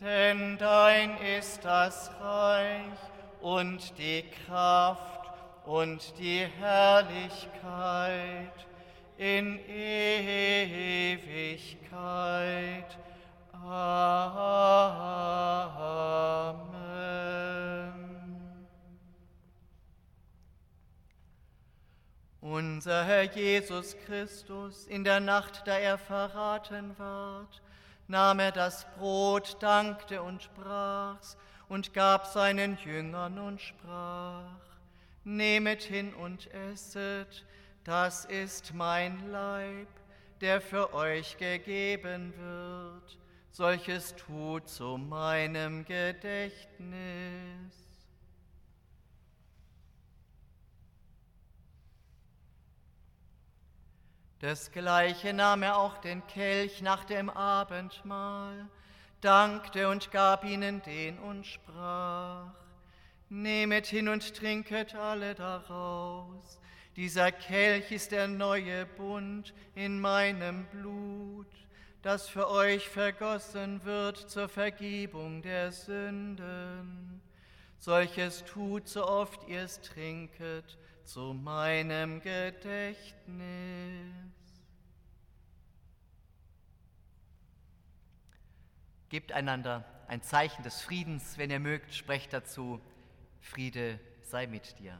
Denn 0.00 0.56
dein 0.56 1.18
ist 1.18 1.62
das 1.62 2.10
Reich 2.22 3.15
und 3.40 3.96
die 3.98 4.24
Kraft 4.46 5.30
und 5.64 6.18
die 6.18 6.46
Herrlichkeit 6.58 7.46
in 9.18 9.58
Ewigkeit. 9.68 10.86
Amen. 13.52 14.36
Unser 22.40 23.04
Herr 23.04 23.24
Jesus 23.24 23.96
Christus, 24.06 24.86
in 24.86 25.02
der 25.02 25.18
Nacht, 25.18 25.62
da 25.66 25.78
er 25.78 25.98
verraten 25.98 26.96
ward, 26.96 27.60
nahm 28.06 28.38
er 28.38 28.52
das 28.52 28.86
Brot, 28.96 29.56
dankte 29.60 30.22
und 30.22 30.42
sprach's 30.42 31.36
und 31.68 31.94
gab 31.94 32.26
seinen 32.26 32.76
Jüngern 32.78 33.38
und 33.38 33.60
sprach, 33.60 34.66
Nehmet 35.24 35.82
hin 35.82 36.14
und 36.14 36.52
esset, 36.54 37.44
das 37.82 38.24
ist 38.26 38.74
mein 38.74 39.30
Leib, 39.30 39.88
der 40.40 40.60
für 40.60 40.94
euch 40.94 41.36
gegeben 41.36 42.32
wird. 42.36 43.18
Solches 43.50 44.14
tut 44.14 44.68
zu 44.68 44.96
meinem 44.96 45.84
Gedächtnis. 45.84 46.96
Desgleiche 54.42 55.32
nahm 55.32 55.62
er 55.62 55.78
auch 55.78 55.98
den 55.98 56.26
Kelch 56.26 56.82
nach 56.82 57.04
dem 57.04 57.30
Abendmahl, 57.30 58.68
dankte 59.26 59.88
und 59.88 60.12
gab 60.12 60.44
ihnen 60.44 60.80
den 60.82 61.18
und 61.18 61.44
sprach, 61.44 62.46
Nehmet 63.28 63.86
hin 63.86 64.08
und 64.08 64.36
trinket 64.36 64.94
alle 64.94 65.34
daraus. 65.34 66.60
Dieser 66.94 67.32
Kelch 67.32 67.90
ist 67.90 68.12
der 68.12 68.28
neue 68.28 68.86
Bund 68.86 69.52
in 69.74 70.00
meinem 70.00 70.66
Blut, 70.66 71.48
das 72.02 72.28
für 72.28 72.48
euch 72.48 72.88
vergossen 72.88 73.84
wird 73.84 74.30
zur 74.30 74.48
Vergebung 74.48 75.42
der 75.42 75.72
Sünden. 75.72 77.20
Solches 77.78 78.44
tut, 78.44 78.86
so 78.86 79.04
oft 79.08 79.48
ihr 79.48 79.62
es 79.62 79.80
trinket, 79.80 80.78
zu 81.02 81.34
meinem 81.34 82.20
Gedächtnis. 82.20 83.26
Gebt 89.08 89.32
einander 89.32 89.84
ein 90.08 90.22
Zeichen 90.22 90.62
des 90.62 90.80
Friedens, 90.82 91.38
wenn 91.38 91.50
ihr 91.50 91.60
mögt, 91.60 91.94
sprecht 91.94 92.32
dazu, 92.32 92.80
Friede 93.40 94.00
sei 94.22 94.46
mit 94.46 94.78
dir. 94.78 94.98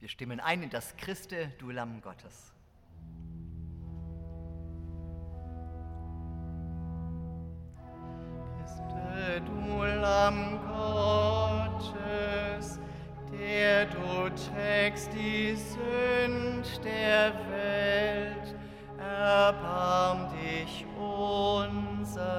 Wir 0.00 0.08
stimmen 0.08 0.40
ein 0.40 0.62
in 0.62 0.70
das 0.70 0.96
Christe, 0.96 1.52
du 1.58 1.70
Lamm 1.70 2.00
Gottes. 2.00 2.52
Christe, 8.58 9.40
du 9.44 9.82
Lamm 9.82 10.60
Gottes, 10.68 11.98
der 13.32 13.86
trägst 14.30 15.10
die 15.12 15.54
Sünd 15.56 16.84
der 16.84 17.32
Welt, 17.50 18.54
erbarm 18.98 20.28
dich 20.30 20.86
unser. 20.98 22.38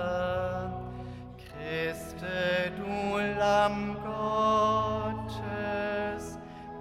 Christe, 1.37 2.71
du 2.77 3.17
Lamm 3.37 3.95
Gottes, 4.03 5.43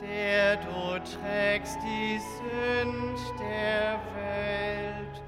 der 0.00 0.56
du 0.56 0.98
trägst 0.98 1.78
die 1.82 2.18
Sünd 2.18 3.18
der 3.38 4.00
Welt, 4.14 5.22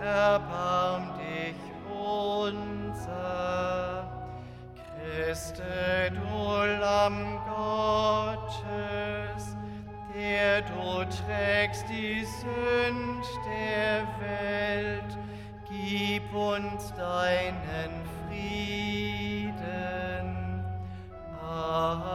erbarm 0.00 1.12
dich 1.18 1.56
unser. 1.88 2.74
Christe, 5.04 6.10
du 6.10 6.80
Lamm 6.80 7.38
Gottes, 7.46 9.23
der 10.24 10.62
du 10.62 11.04
trägst 11.04 11.86
die 11.90 12.24
Sünd 12.24 13.26
der 13.46 14.08
Welt, 14.20 15.18
gib 15.68 16.34
uns 16.34 16.94
deinen 16.94 18.06
Frieden. 18.26 19.44
Amen. 21.42 22.14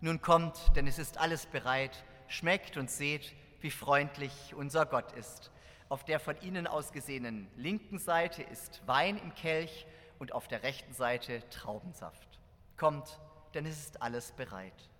Nun 0.00 0.20
kommt, 0.20 0.56
denn 0.76 0.86
es 0.86 1.00
ist 1.00 1.18
alles 1.18 1.46
bereit, 1.46 2.04
schmeckt 2.28 2.76
und 2.76 2.88
seht, 2.88 3.34
wie 3.60 3.72
freundlich 3.72 4.54
unser 4.54 4.86
Gott 4.86 5.10
ist. 5.12 5.50
Auf 5.88 6.04
der 6.04 6.20
von 6.20 6.38
Ihnen 6.42 6.66
aus 6.66 6.92
gesehenen 6.92 7.48
linken 7.56 7.98
Seite 7.98 8.42
ist 8.42 8.82
Wein 8.86 9.16
im 9.16 9.34
Kelch 9.34 9.86
und 10.18 10.32
auf 10.32 10.46
der 10.46 10.62
rechten 10.62 10.92
Seite 10.92 11.42
Traubensaft. 11.48 12.40
Kommt, 12.76 13.18
denn 13.54 13.64
es 13.64 13.78
ist 13.78 14.02
alles 14.02 14.32
bereit. 14.32 14.90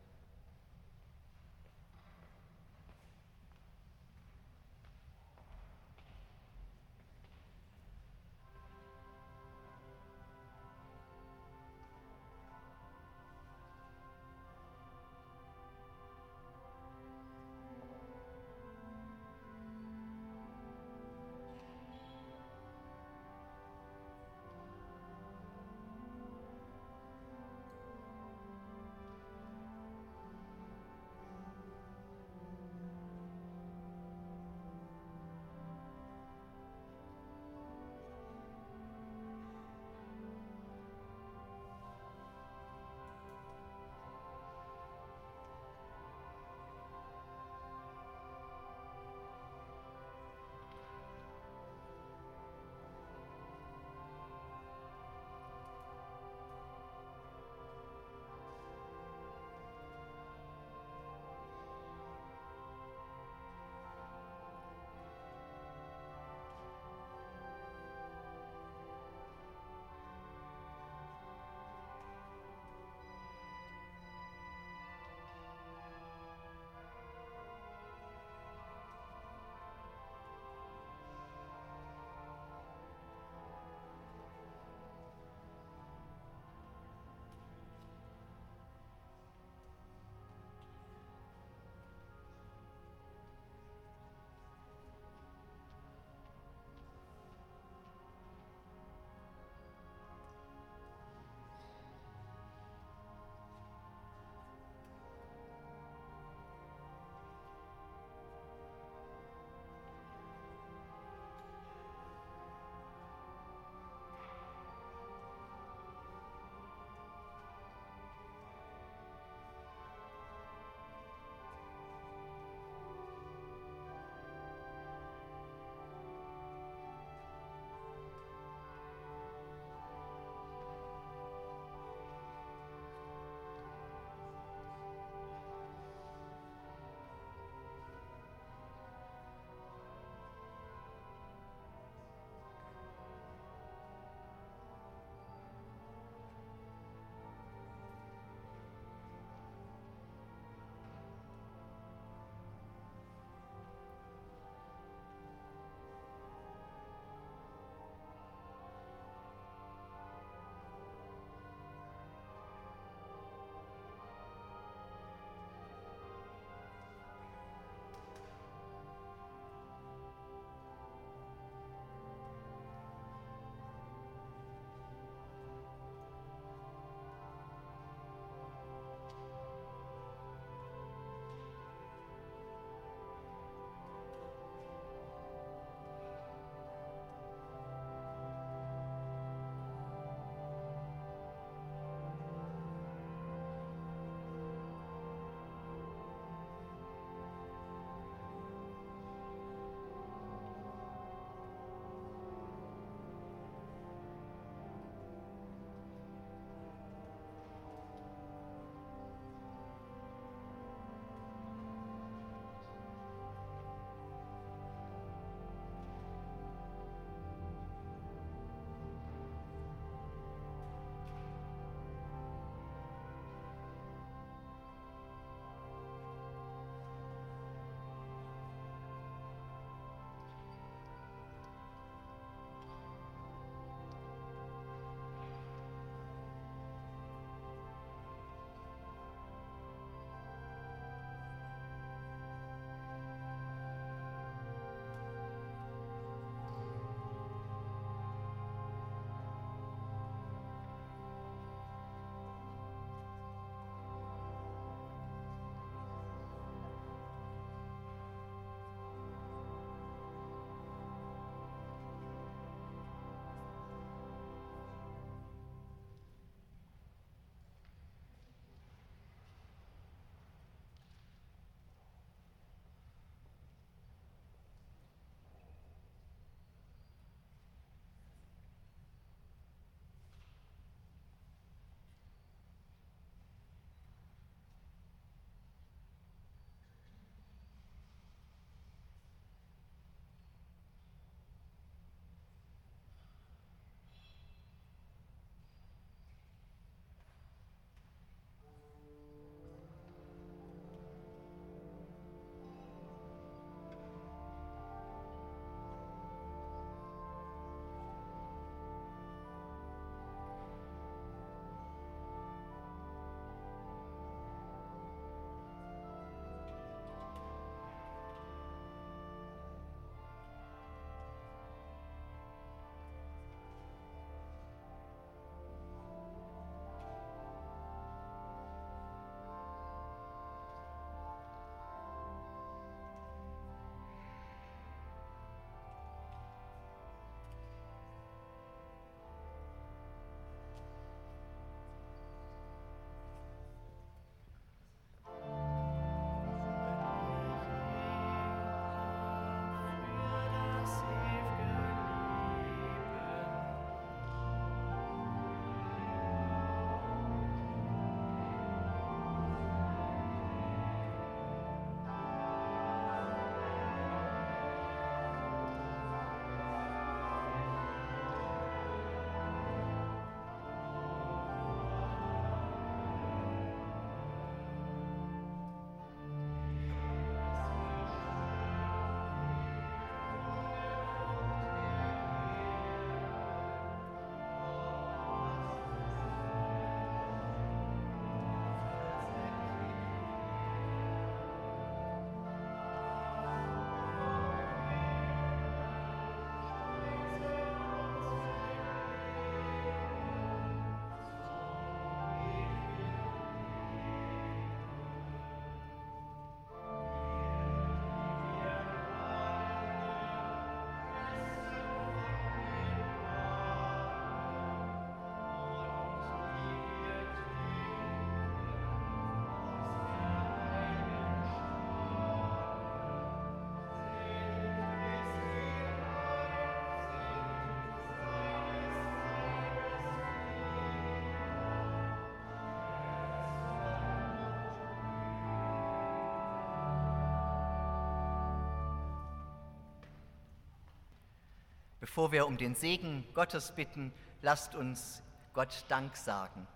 Bevor 441.89 442.13
wir 442.13 442.27
um 442.27 442.37
den 442.37 442.55
Segen 442.55 443.03
Gottes 443.15 443.53
bitten, 443.53 443.95
lasst 444.21 444.55
uns 444.55 445.03
Gott 445.33 445.65
Dank 445.69 445.97
sagen. 445.97 446.47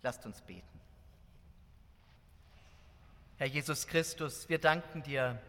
Lasst 0.00 0.24
uns 0.24 0.40
beten. 0.42 0.80
Herr 3.36 3.48
Jesus 3.48 3.88
Christus, 3.88 4.48
wir 4.48 4.60
danken 4.60 5.02
dir, 5.02 5.42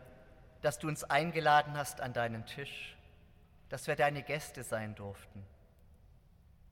dass 0.64 0.80
du 0.80 0.88
uns 0.88 1.04
eingeladen 1.04 1.78
hast 1.78 2.02
an 2.02 2.14
deinen 2.14 2.48
Tisch, 2.48 2.98
dass 3.70 3.86
wir 3.86 3.96
deine 3.96 4.24
Gäste 4.24 4.64
sein 4.64 4.96
durften. 4.96 5.46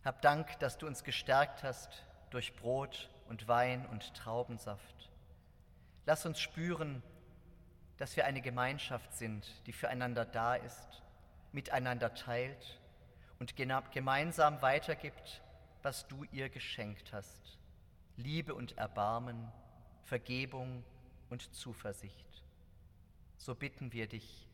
Hab 0.03 0.23
Dank, 0.23 0.57
dass 0.57 0.79
du 0.79 0.87
uns 0.87 1.03
gestärkt 1.03 1.61
hast 1.61 2.03
durch 2.31 2.55
Brot 2.55 3.11
und 3.29 3.47
Wein 3.47 3.85
und 3.85 4.15
Traubensaft. 4.15 5.11
Lass 6.07 6.25
uns 6.25 6.39
spüren, 6.39 7.03
dass 7.97 8.15
wir 8.15 8.25
eine 8.25 8.41
Gemeinschaft 8.41 9.13
sind, 9.13 9.45
die 9.67 9.71
füreinander 9.71 10.25
da 10.25 10.55
ist, 10.55 11.03
miteinander 11.51 12.13
teilt 12.13 12.79
und 13.39 13.55
gemeinsam 13.55 14.61
weitergibt, 14.61 15.41
was 15.81 16.07
du 16.07 16.23
ihr 16.31 16.49
geschenkt 16.49 17.11
hast. 17.11 17.57
Liebe 18.17 18.53
und 18.53 18.77
Erbarmen, 18.77 19.51
Vergebung 20.03 20.83
und 21.29 21.53
Zuversicht. 21.53 22.43
So 23.37 23.55
bitten 23.55 23.91
wir 23.91 24.07
dich, 24.07 24.47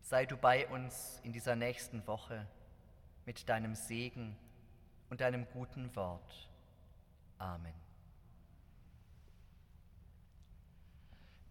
sei 0.00 0.26
du 0.26 0.36
bei 0.36 0.68
uns 0.68 1.20
in 1.24 1.32
dieser 1.32 1.56
nächsten 1.56 2.06
Woche 2.06 2.46
mit 3.26 3.48
deinem 3.48 3.74
Segen 3.74 4.36
und 5.10 5.20
deinem 5.20 5.46
guten 5.50 5.94
Wort. 5.96 6.48
Amen. 7.38 7.74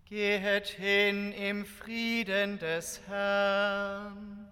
Gehet 0.05 0.67
hin 0.67 1.31
im 1.31 1.65
Frieden 1.65 2.59
des 2.59 3.01
Herrn. 3.07 4.51